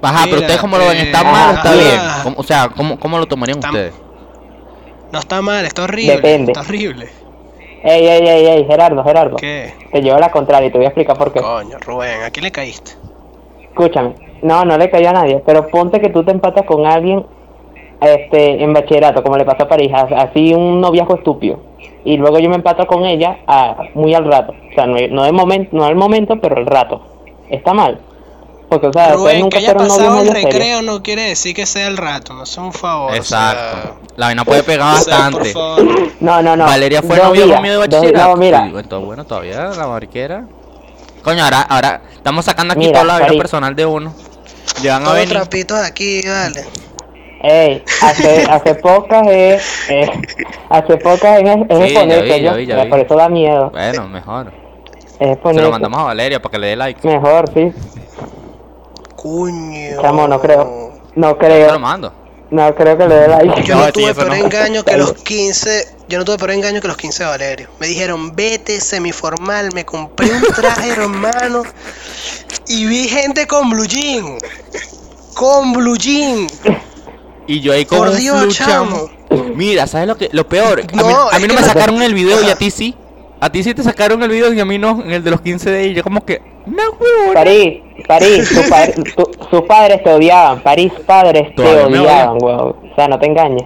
Ajá, 0.00 0.24
pero 0.24 0.38
ustedes 0.38 0.60
cómo 0.60 0.78
lo 0.78 0.86
ven, 0.88 0.96
¿está 0.98 1.20
eh, 1.20 1.24
mal 1.24 1.50
o 1.50 1.56
está 1.58 1.70
ah, 1.70 1.74
bien? 1.74 1.98
ah. 2.00 2.20
¿Cómo- 2.24 2.36
o 2.38 2.42
sea, 2.42 2.68
¿cómo, 2.74 2.98
cómo 2.98 3.18
lo 3.18 3.26
tomarían 3.26 3.58
Está- 3.58 3.68
ustedes? 3.68 3.94
No 5.12 5.18
está 5.18 5.42
mal, 5.42 5.64
está 5.66 5.82
horrible. 5.84 6.16
Depende. 6.16 6.52
Está 6.52 6.62
horrible. 6.62 7.10
Ey, 7.84 8.06
ey, 8.06 8.26
ey, 8.26 8.46
ey, 8.46 8.64
Gerardo, 8.64 9.04
Gerardo. 9.04 9.36
¿Qué? 9.36 9.74
Te 9.92 10.00
llevo 10.00 10.18
la 10.18 10.30
contraria 10.30 10.68
y 10.68 10.70
te 10.72 10.78
voy 10.78 10.86
a 10.86 10.88
explicar 10.88 11.18
por 11.18 11.32
qué. 11.32 11.40
Coño, 11.40 11.78
Rubén, 11.80 12.22
¿a 12.22 12.30
quién 12.30 12.44
le 12.44 12.50
caíste? 12.52 12.92
Escúchame, 13.62 14.14
no, 14.42 14.64
no 14.64 14.78
le 14.78 14.88
cayó 14.90 15.10
a 15.10 15.12
nadie, 15.12 15.42
pero 15.44 15.66
ponte 15.68 16.00
que 16.00 16.08
tú 16.08 16.24
te 16.24 16.30
empatas 16.30 16.64
con 16.64 16.86
alguien 16.86 17.26
este, 18.02 18.62
en 18.62 18.72
bachillerato, 18.72 19.22
como 19.22 19.36
le 19.36 19.44
pasó 19.44 19.64
a 19.64 19.68
París, 19.68 19.90
a- 19.94 20.22
así 20.22 20.52
un 20.54 20.80
noviazgo 20.80 21.16
estúpido. 21.16 21.60
Y 22.04 22.16
luego 22.16 22.38
yo 22.40 22.48
me 22.48 22.56
empato 22.56 22.86
con 22.86 23.04
ella 23.04 23.38
a, 23.46 23.76
muy 23.94 24.12
al 24.14 24.24
rato. 24.24 24.52
O 24.70 24.74
sea, 24.74 24.86
no, 24.86 24.96
no, 25.10 25.22
de 25.24 25.32
momento, 25.32 25.76
no 25.76 25.84
al 25.84 25.94
momento, 25.94 26.40
pero 26.40 26.56
al 26.56 26.66
rato. 26.66 27.00
Está 27.48 27.72
mal. 27.74 28.00
Porque, 28.68 28.86
o 28.86 28.92
sea, 28.92 29.12
Rubén, 29.12 29.40
nunca 29.40 29.58
que 29.58 29.66
haya 29.66 29.76
pasado 29.76 30.20
el 30.22 30.28
serio. 30.28 30.48
recreo 30.48 30.82
no 30.82 31.02
quiere 31.02 31.22
decir 31.28 31.54
que 31.54 31.66
sea 31.66 31.86
el 31.88 31.96
rato, 31.98 32.32
no 32.32 32.46
sea 32.46 32.62
un 32.62 32.72
favor. 32.72 33.14
Exacto. 33.14 33.96
La 34.16 34.26
vaina 34.26 34.44
puede 34.46 34.62
pegar 34.62 34.94
O 34.94 34.98
sea, 34.98 35.18
bastante. 35.30 35.52
No, 36.20 36.42
no, 36.42 36.56
no. 36.56 36.64
Valeria 36.64 37.02
fue 37.02 37.16
Dos 37.16 37.26
novia 37.28 37.44
días, 37.44 37.56
conmigo 37.56 37.74
de 37.74 37.86
dos- 37.86 37.88
bachillerato. 38.00 38.30
No, 38.30 38.36
mira, 38.36 38.66
Y 38.66 38.70
bueno, 38.72 39.00
bueno, 39.02 39.24
todavía 39.24 39.64
la 39.76 39.86
mariquera. 39.86 40.44
Coño, 41.22 41.44
ahora, 41.44 41.60
ahora 41.62 42.02
estamos 42.14 42.44
sacando 42.46 42.72
aquí 42.72 42.86
Mira, 42.86 42.92
toda 43.02 43.04
la 43.04 43.14
vida 43.18 43.26
París. 43.26 43.42
personal 43.42 43.76
de 43.76 43.86
uno. 43.86 44.14
Llegan 44.80 45.02
a 45.02 45.04
Todos 45.04 45.16
venir. 45.18 45.34
trapitos 45.34 45.78
aquí, 45.78 46.22
vale. 46.26 46.64
Ey, 47.42 47.82
hace, 48.02 48.44
hace 48.50 48.74
pocas 48.76 49.26
es, 49.28 49.62
es- 49.88 50.10
hace 50.70 50.96
pocas 50.96 51.40
es, 51.42 51.44
es 51.44 51.56
Sí, 51.68 51.68
ya 51.68 51.84
exponerse, 51.86 52.22
vi, 52.22 52.28
ya 52.30 52.36
yo. 52.52 52.56
vi, 52.56 52.66
ya 52.66 52.84
vi. 52.84 52.90
por 52.90 52.98
eso 53.00 53.14
da 53.16 53.28
miedo. 53.28 53.70
Bueno, 53.70 54.08
mejor. 54.08 54.52
Es 55.18 55.38
Se 55.42 55.52
lo 55.60 55.70
mandamos 55.70 56.00
a 56.00 56.04
Valeria 56.04 56.40
para 56.40 56.50
que 56.52 56.58
le 56.58 56.66
dé 56.68 56.76
like. 56.76 57.06
Mejor, 57.06 57.48
sí. 57.52 57.72
Coño. 59.16 60.00
Chamo, 60.00 60.26
no 60.28 60.40
creo. 60.40 60.92
No 61.14 61.28
Yo 61.30 61.36
te 61.36 61.46
creo. 61.46 61.72
lo 61.72 61.78
mando. 61.78 62.12
No 62.50 62.74
creo 62.74 62.98
que 62.98 63.06
le 63.08 63.14
dé 63.14 63.28
like. 63.28 63.62
Yo 63.62 63.76
No, 63.76 63.92
tuve 63.92 64.14
peor 64.14 64.28
no. 64.28 64.34
engaño 64.34 64.84
que 64.84 64.96
los 64.96 65.12
15. 65.14 65.88
Yo 66.08 66.18
no 66.18 66.24
tuve 66.24 66.38
peor 66.38 66.50
engaño 66.52 66.80
que 66.80 66.88
los 66.88 66.96
15 66.96 67.22
de 67.24 67.28
Valerio. 67.30 67.68
Me 67.78 67.86
dijeron, 67.86 68.34
vete 68.34 68.80
semiformal. 68.80 69.70
Me 69.74 69.84
compré 69.84 70.30
un 70.32 70.42
traje, 70.42 70.90
hermano. 70.96 71.62
Y 72.68 72.86
vi 72.86 73.08
gente 73.08 73.46
con 73.46 73.70
blue 73.70 73.86
jean. 73.86 74.38
Con 75.34 75.72
blue 75.72 75.96
jean. 75.96 76.46
Y 77.46 77.60
yo 77.60 77.72
ahí 77.72 77.84
con 77.84 77.98
Por 77.98 78.14
Dios, 78.14 78.40
flu, 78.40 78.52
chamo. 78.52 79.10
Mira, 79.54 79.86
¿sabes 79.86 80.06
lo 80.08 80.16
que 80.16 80.28
lo 80.32 80.46
peor? 80.46 80.80
A 80.80 80.82
mí, 80.82 80.88
No, 81.12 81.28
a 81.30 81.38
mí 81.38 81.46
no 81.48 81.54
me 81.54 81.60
no- 81.60 81.66
sacaron 81.66 82.00
el 82.02 82.14
video 82.14 82.42
y 82.42 82.50
a 82.50 82.56
ti 82.56 82.70
sí. 82.70 82.94
A 83.40 83.50
ti 83.50 83.64
sí 83.64 83.74
te 83.74 83.82
sacaron 83.82 84.22
el 84.22 84.28
video 84.28 84.52
y 84.52 84.60
a 84.60 84.64
mí 84.64 84.78
no, 84.78 85.02
en 85.02 85.10
el 85.10 85.24
de 85.24 85.30
los 85.32 85.40
15 85.40 85.68
de 85.70 85.92
yo 85.94 86.04
como 86.04 86.24
que, 86.24 86.40
no, 86.66 86.82
huevón. 87.00 87.34
París, 87.34 87.80
París, 88.06 88.48
sus 89.50 89.62
padres 89.62 90.02
te 90.04 90.12
odiaban. 90.12 90.60
París, 90.62 90.92
padres 91.04 91.48
te 91.56 91.62
Todavía 91.62 92.02
odiaban, 92.02 92.38
weón. 92.40 92.60
O 92.92 92.94
sea, 92.94 93.08
no 93.08 93.18
te 93.18 93.26
engañes. 93.26 93.64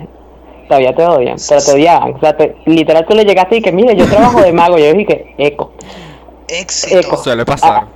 Todavía 0.66 0.94
te 0.96 1.04
odian, 1.04 1.36
pero 1.48 1.62
te 1.62 1.72
odiaban. 1.72 2.14
O 2.14 2.20
sea, 2.20 2.36
te- 2.36 2.56
literal 2.64 3.04
tú 3.06 3.14
le 3.14 3.24
llegaste 3.24 3.56
y 3.58 3.60
que, 3.62 3.70
mire, 3.70 3.94
yo 3.96 4.06
trabajo 4.06 4.40
de 4.40 4.52
mago. 4.52 4.78
Yo 4.78 4.92
dije, 4.94 5.34
eco. 5.36 5.72
Éxito. 6.48 6.98
Eco. 7.00 7.16
Suele 7.22 7.44
pasar. 7.44 7.86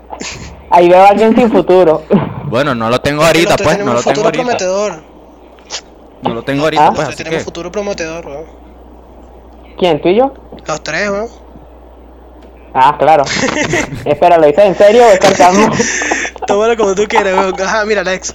Ahí 0.70 0.88
veo 0.88 1.00
a 1.02 1.08
alguien 1.08 1.34
sin 1.34 1.50
futuro. 1.50 2.02
Bueno, 2.44 2.74
no 2.74 2.90
lo 2.90 3.00
tengo 3.00 3.24
ahorita, 3.24 3.56
pues, 3.56 3.78
no 3.78 3.94
lo 3.94 4.02
tengo 4.02 4.22
ahorita. 4.24 4.32
prometedor. 4.44 5.02
No 6.22 6.34
lo 6.34 6.42
tengo 6.42 6.64
ahorita, 6.64 6.88
Ah. 6.88 6.92
pues, 6.94 7.08
así 7.08 7.16
tenemos 7.18 7.38
que. 7.38 7.44
futuro 7.44 7.72
prometedor, 7.72 8.26
weón. 8.26 8.44
¿Quién, 9.78 10.00
tú 10.02 10.08
y 10.08 10.16
yo? 10.16 10.32
Los 10.66 10.82
tres, 10.82 11.10
weón. 11.10 11.28
Ah, 12.74 12.96
claro. 12.98 13.24
Espera, 14.04 14.38
¿lo 14.38 14.46
dices 14.46 14.64
en 14.64 14.76
serio 14.76 15.04
o 15.04 15.10
es 15.10 15.18
sarcasmo? 15.20 15.70
Tómalo 16.46 16.76
como 16.76 16.94
tú 16.94 17.04
quieras, 17.08 17.34
weón. 17.34 17.60
Ajá, 17.60 17.84
mira, 17.84 18.02
Alex. 18.02 18.34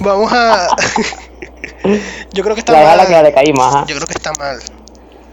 Vamos 0.00 0.32
a. 0.32 0.68
Yo 2.32 2.42
creo 2.42 2.54
que 2.54 2.60
está 2.60 2.72
La 2.72 2.82
mal. 2.84 2.96
la 2.98 3.06
que 3.06 3.22
le 3.22 3.32
caímos, 3.34 3.66
ajá. 3.74 3.84
Yo 3.86 3.96
creo 3.96 4.06
que 4.06 4.12
está 4.14 4.32
mal. 4.34 4.58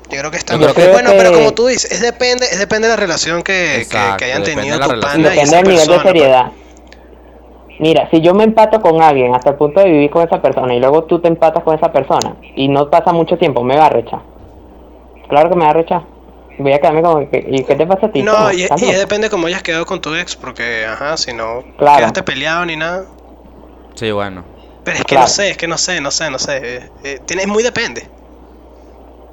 Yo 0.09 0.17
creo 0.17 0.31
que 0.31 0.37
está 0.37 0.53
Yo 0.53 0.59
mal. 0.65 0.73
creo 0.73 0.87
que- 0.87 0.91
Bueno, 0.93 1.11
pero 1.17 1.31
como 1.33 1.53
tú 1.53 1.67
dices, 1.67 1.91
es 1.91 2.01
depende, 2.01 2.45
es 2.45 2.57
depende 2.57 2.87
de 2.87 2.93
la 2.93 2.99
relación 2.99 3.43
que, 3.43 3.53
que- 3.53 3.81
Exacto, 3.81 4.17
que 4.17 4.25
hayan 4.25 4.43
tenido 4.43 4.79
tu 4.79 4.87
pana 4.99 5.17
y 5.17 5.21
Depende 5.21 5.41
esa 5.43 5.55
del 5.57 5.65
nivel 5.67 5.79
de 5.79 5.85
persona. 5.87 6.01
pues. 6.01 6.13
seriedad. 6.13 6.51
Mira, 7.79 8.09
si 8.11 8.19
yo 8.19 8.33
me 8.33 8.43
empato 8.43 8.81
con 8.81 9.01
alguien 9.01 9.33
hasta 9.33 9.51
el 9.51 9.55
punto 9.55 9.79
de 9.79 9.89
vivir 9.89 10.09
con 10.09 10.27
esa 10.27 10.41
persona 10.41 10.75
y 10.75 10.79
luego 10.79 11.05
tú 11.05 11.19
te 11.19 11.29
empatas 11.29 11.63
con 11.63 11.75
esa 11.75 11.91
persona 11.91 12.35
y 12.55 12.67
no 12.67 12.89
pasa 12.89 13.13
mucho 13.13 13.37
tiempo, 13.37 13.63
me 13.63 13.77
va 13.77 13.85
a 13.85 13.89
rechar. 13.89 14.19
Claro 15.29 15.49
que 15.49 15.55
me 15.55 15.63
va 15.63 15.71
a 15.71 15.73
rechar. 15.73 16.03
Voy 16.57 16.73
a 16.73 16.79
quedarme 16.79 17.01
como 17.01 17.29
que, 17.29 17.45
¿y 17.49 17.63
qué 17.63 17.75
te 17.75 17.87
pasa 17.87 18.07
a 18.07 18.11
ti? 18.11 18.21
No, 18.21 18.51
y, 18.51 18.67
depende 18.97 19.29
cómo 19.29 19.47
hayas 19.47 19.63
quedado 19.63 19.85
con 19.85 20.01
tu 20.01 20.13
ex, 20.13 20.35
porque, 20.35 20.85
ajá, 20.85 21.15
si 21.15 21.33
no 21.33 21.63
Claro. 21.77 21.99
quedaste 21.99 22.23
peleado 22.23 22.65
ni 22.65 22.75
nada. 22.75 23.05
Sí, 23.95 24.11
bueno. 24.11 24.43
Pero 24.83 24.97
es 24.97 25.05
que 25.05 25.15
Claro. 25.15 25.27
no 25.27 25.27
sé, 25.29 25.51
es 25.51 25.57
que 25.57 25.67
no 25.67 25.77
sé, 25.77 26.01
no 26.01 26.11
sé, 26.11 26.29
no 26.29 26.37
sé. 26.37 26.57
eh, 26.57 26.89
eh, 27.05 27.19
tiene, 27.25 27.43
es 27.43 27.47
muy 27.47 27.63
depende. 27.63 28.09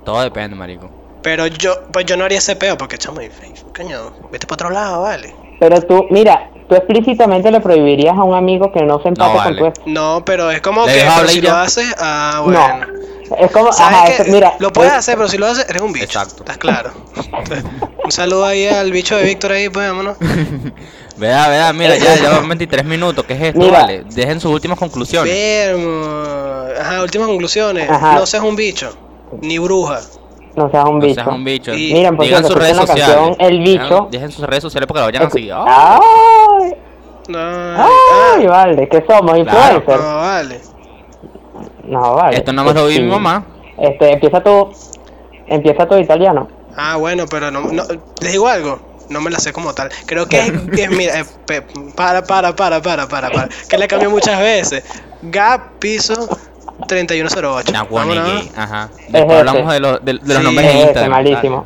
Todo 0.05 0.21
depende, 0.21 0.55
marico. 0.55 0.89
Pero 1.23 1.49
yo, 1.49 1.73
pues 1.93 2.05
yo 2.07 2.17
no 2.17 2.25
haría 2.25 2.39
ese 2.39 2.55
peo, 2.55 2.79
porque, 2.79 2.97
chamo, 2.97 3.19
coño, 3.77 4.13
vete 4.31 4.47
para 4.47 4.55
otro 4.55 4.71
lado, 4.71 5.03
vale. 5.03 5.35
Pero 5.59 5.83
tú, 5.83 6.07
mira, 6.11 6.49
tú 6.69 6.75
explícitamente 6.75 7.51
le 7.51 7.61
prohibirías 7.61 8.17
a 8.17 8.23
un 8.23 8.35
amigo 8.35 8.73
que 8.73 8.83
no 8.83 9.01
se 9.03 9.09
empate 9.09 9.29
No, 9.31 9.35
con 9.37 9.45
vale. 9.45 9.59
tu 9.59 9.67
ex. 9.67 9.81
No, 9.87 10.23
pero 10.25 10.51
es 10.51 10.61
como 10.61 10.87
Le 10.87 10.93
que 10.95 11.05
pero 11.17 11.29
si 11.29 11.39
y 11.39 11.41
lo 11.43 11.49
ya. 11.49 11.63
haces, 11.63 11.95
ah, 11.99 12.41
bueno. 12.45 12.61
No. 12.81 12.97
Es 13.39 13.51
como, 13.51 13.73
¿Sabes 13.73 14.21
ajá, 14.21 14.31
mira. 14.31 14.55
lo 14.61 14.73
puedes 14.73 14.93
es- 14.93 14.99
hacer, 14.99 15.17
pero 15.17 15.29
si 15.29 15.37
lo 15.37 15.47
haces, 15.47 15.69
eres 15.69 15.83
un 15.83 15.93
bicho. 15.93 16.05
Exacto. 16.05 16.37
¿Estás 16.45 16.59
claro? 16.59 16.93
un 18.05 18.13
saludo 18.13 18.45
ahí 18.45 18.67
al 18.69 18.93
bicho 18.93 19.17
de 19.17 19.25
Víctor 19.25 19.53
ahí, 19.53 19.69
pues 19.69 19.89
vámonos. 19.89 20.17
Vea, 21.17 21.49
vea, 21.49 21.73
mira, 21.73 21.97
ya 21.97 22.15
llevan 22.17 22.47
23 22.47 22.85
minutos. 22.85 23.25
¿Qué 23.25 23.33
es 23.33 23.41
esto? 23.41 23.59
Mira. 23.59 23.81
Vale, 23.81 24.05
dejen 24.15 24.39
sus 24.39 24.53
últimas 24.53 24.79
conclusiones. 24.79 25.33
Vermo. 25.33 26.03
Ajá, 26.79 27.03
últimas 27.03 27.27
conclusiones. 27.29 27.89
Ajá. 27.89 28.17
No 28.17 28.27
seas 28.27 28.43
un 28.43 28.55
bicho, 28.55 28.95
ni 29.41 29.59
bruja. 29.59 30.01
No 30.55 30.71
seas 30.71 30.85
un 30.85 30.99
No 30.99 31.07
bicho. 31.07 31.15
seas 31.15 31.27
un 31.29 31.43
bicho. 31.45 31.73
Y- 31.75 31.95
Miren, 31.95 32.17
por 32.17 32.27
Digan 32.27 32.45
sus 32.45 32.55
redes 32.55 32.77
sociales. 32.77 33.07
canción 33.17 33.37
El 33.39 33.61
Bicho. 33.61 34.09
Dejen 34.11 34.31
sus 34.31 34.45
redes 34.45 34.63
sociales 34.63 34.87
porque 34.87 35.01
la 35.01 35.07
vayan 35.07 35.23
a 35.23 35.31
seguir. 35.31 35.53
Ah, 35.55 35.99
¡Ay! 36.63 36.75
No, 37.29 37.39
¡Ay, 37.39 38.47
vale! 38.47 38.89
¿Qué 38.89 39.05
somos? 39.09 39.33
Claro. 39.45 39.79
¿Influencers? 39.79 40.01
no, 40.03 40.17
vale. 40.17 40.61
No, 41.85 42.15
vale. 42.15 42.37
Esto 42.37 42.53
nada 42.53 42.67
más 42.67 42.75
lo 42.75 42.87
vi 42.87 43.01
mi 43.01 43.09
mamá. 43.11 43.45
Este, 43.79 44.13
empieza 44.13 44.43
tu... 44.43 44.73
Empieza 45.47 45.87
tu 45.87 45.97
italiano. 45.97 46.49
Ah, 46.77 46.97
bueno, 46.97 47.25
pero 47.31 47.51
no, 47.51 47.61
no. 47.61 47.83
Les 48.21 48.33
digo 48.33 48.49
algo. 48.49 48.79
No 49.09 49.21
me 49.21 49.31
la 49.31 49.39
sé 49.39 49.53
como 49.53 49.73
tal. 49.73 49.89
Creo 50.07 50.27
que 50.27 50.39
es, 50.41 50.53
es- 50.79 50.91
mira, 50.91 51.21
eh, 51.21 51.25
pe- 51.47 51.63
para, 51.97 52.23
para, 52.25 52.55
para, 52.57 52.83
para, 52.83 53.07
para, 53.09 53.31
para. 53.31 53.49
Que 53.69 53.79
le 53.79 53.87
cambió 53.89 54.11
muchas 54.11 54.39
veces. 54.41 54.85
Gap, 55.23 55.79
piso, 55.79 56.29
3108. 56.89 57.73
Nahuani 57.73 58.17
Vámonos. 58.17 58.41
gay. 58.43 58.53
Ajá. 58.57 58.91
Después 59.09 59.25
ese. 59.25 59.39
hablamos 59.39 59.73
de, 59.73 59.81
los 59.81 60.05
de, 60.05 60.13
de 60.15 60.19
los 60.19 60.37
Sí, 60.39 60.43
nombres 60.43 60.67
de 60.67 60.73
ese, 60.73 60.83
Instagram. 60.83 61.11
malísimo. 61.13 61.65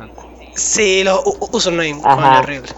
Sí, 0.55 1.03
los 1.03 1.21
username. 1.51 2.01
Horrible. 2.03 2.69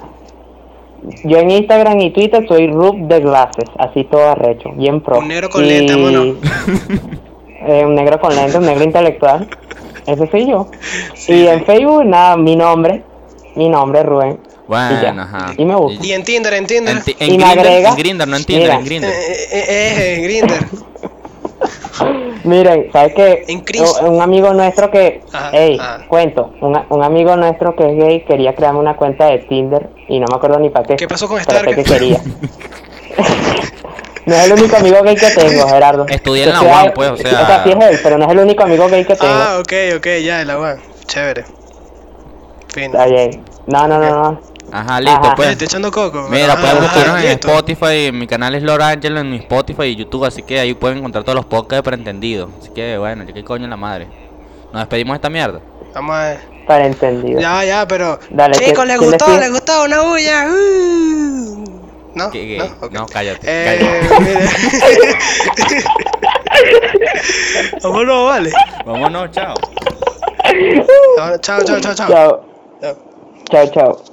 Yo 1.24 1.38
en 1.38 1.52
Instagram 1.52 2.00
y 2.00 2.12
Twitter 2.12 2.46
soy 2.48 2.68
Rub 2.68 3.08
de 3.08 3.20
Glasses, 3.20 3.66
así 3.78 4.04
todo 4.06 4.30
arrecho, 4.30 4.70
bien 4.76 5.02
pro. 5.02 5.20
Un 5.20 5.28
negro 5.28 5.50
con 5.50 5.66
Y- 5.66 5.68
lente, 5.68 5.94
eh, 7.68 7.86
un 7.86 7.96
negro 7.96 8.20
con 8.20 8.36
lente, 8.36 8.58
un 8.58 8.66
negro 8.66 8.84
intelectual. 8.84 9.48
Ese 10.06 10.28
soy 10.30 10.48
yo. 10.50 10.68
Sí, 11.14 11.34
y 11.34 11.38
sí. 11.44 11.48
en 11.48 11.66
Facebook, 11.66 12.06
nada, 12.06 12.36
mi 12.38 12.56
nombre. 12.56 13.04
Mi 13.56 13.70
nombre 13.70 14.00
es 14.02 14.06
Rubén. 14.06 14.40
Bueno, 14.68 14.98
y 15.02 15.06
ajá. 15.06 15.54
Y 15.58 15.66
me 15.66 15.76
gusta. 15.76 16.06
Y 16.06 16.12
en 16.14 16.24
Tinder, 16.24 16.54
en 16.54 16.66
Tinder. 16.66 16.98
En, 16.98 17.04
Y 17.06 17.36
en 17.36 17.38
me 17.40 17.46
Grindr, 17.46 17.60
agrega- 17.68 17.90
en 17.90 17.96
Grindr, 17.96 18.28
no 18.28 18.36
en 18.38 18.44
Tinder, 18.46 18.64
Mira. 18.64 18.80
en 18.80 18.86
Grindr. 18.86 19.08
Eh, 19.08 19.12
eh, 19.52 19.66
eh, 19.70 20.16
en 20.16 20.24
Grindr. 20.24 20.54
Miren, 22.44 22.90
¿sabes 22.92 23.14
qué? 23.16 23.46
En 23.48 23.62
Cristo. 23.62 24.02
Un 24.06 24.22
amigo 24.22 24.54
nuestro 24.54 24.92
que, 24.92 25.22
Ajá, 25.32 25.50
hey, 25.54 25.78
ajá. 25.80 26.06
cuento, 26.08 26.54
un, 26.62 26.78
un 26.90 27.04
amigo 27.04 27.36
nuestro 27.38 27.76
que 27.76 27.90
es 27.90 27.96
gay 27.98 28.22
quería 28.26 28.54
crearme 28.56 28.80
una 28.80 28.96
cuenta 28.98 29.26
de 29.28 29.40
Tinder 29.40 29.90
y 30.10 30.20
no 30.20 30.26
me 30.30 30.36
acuerdo 30.36 30.60
ni 30.60 30.70
para 30.70 30.86
qué. 30.86 30.96
¿Qué 30.98 31.08
pasó 31.08 31.28
con 31.28 31.40
Stark? 31.40 31.74
que 31.74 31.84
quería. 31.84 32.20
no 34.26 34.36
es 34.36 34.46
el 34.46 34.54
único 34.54 34.76
amigo 34.78 35.02
gay 35.04 35.16
que 35.16 35.30
tengo, 35.32 35.68
Gerardo. 35.68 36.06
Estudié 36.10 36.44
en 36.44 36.50
la 36.54 36.62
UAM, 36.62 36.92
pues, 36.94 37.12
o 37.12 37.18
sea- 37.18 37.44
O 37.44 37.46
sea, 37.46 37.64
sí 37.64 37.72
es 37.72 37.86
él, 37.86 38.00
pero 38.04 38.18
no 38.18 38.26
es 38.26 38.32
el 38.32 38.40
único 38.40 38.64
amigo 38.64 38.88
gay 38.90 39.06
que 39.06 39.16
tengo. 39.16 39.34
Ah, 39.34 39.58
ok, 39.60 39.74
ok, 39.98 40.08
ya, 40.24 40.42
el 40.42 40.50
agua. 40.50 40.78
Chévere. 41.08 41.46
Fin. 42.74 42.86
Está 42.86 43.06
bien. 43.06 43.44
No, 43.68 43.88
no, 43.88 44.00
no, 44.00 44.10
no. 44.10 44.42
Ajá, 44.74 45.00
listo, 45.00 45.20
Ajá. 45.22 45.36
Pues. 45.36 45.50
estoy 45.50 45.66
echando 45.66 45.92
coco. 45.92 46.28
Mira, 46.30 46.56
pueden 46.60 46.80
buscarnos 46.82 47.20
en 47.22 47.30
listo. 47.30 47.48
Spotify, 47.48 48.12
mi 48.12 48.26
canal 48.26 48.56
es 48.56 48.64
Lord 48.64 48.82
Angelo 48.82 49.20
en 49.20 49.30
mi 49.30 49.38
Spotify 49.38 49.84
y 49.84 49.96
YouTube, 49.96 50.26
así 50.26 50.42
que 50.42 50.60
ahí 50.60 50.74
pueden 50.74 50.98
encontrar 50.98 51.24
todos 51.24 51.36
los 51.36 51.46
podcasts 51.46 51.76
de 51.78 51.84
Pretendido. 51.84 52.50
Así 52.60 52.72
que 52.72 52.98
bueno, 52.98 53.24
ya 53.24 53.34
qué 53.34 53.44
coño 53.44 53.66
en 53.66 53.70
la 53.70 53.78
madre. 53.78 54.08
Nos 54.72 54.82
despedimos 54.82 55.14
de 55.14 55.18
esta 55.18 55.30
mierda. 55.30 55.60
Vamos 55.94 56.16
a 56.16 56.24
ver. 56.30 56.40
Para 56.66 56.86
entendido. 56.88 57.40
Ya, 57.40 57.64
ya, 57.66 57.88
pero. 57.88 58.20
Dale, 58.32 58.56
Chicos, 58.56 58.74
¿quién- 58.86 58.88
¿les 58.88 58.98
gustó? 59.00 59.38
¿Les 59.40 59.52
gustó 59.52 59.84
una 59.84 60.02
bulla? 60.02 60.48
Uh. 60.50 61.64
¿No? 62.16 62.32
¿Qué, 62.32 62.48
qué? 62.48 62.58
¿No? 62.58 62.90
No, 63.02 63.06
cállate. 63.06 63.40
Eh, 63.44 63.80
cállate. 64.10 65.84
Vámonos, 67.84 68.26
vale. 68.26 68.52
Vámonos, 68.86 69.30
Chao, 69.32 69.54
chao, 71.42 71.64
chao, 71.64 71.80
chao. 71.80 71.94
Chao, 71.96 72.06
Chao. 72.82 72.96
chao, 73.52 73.68
chao. 73.72 74.13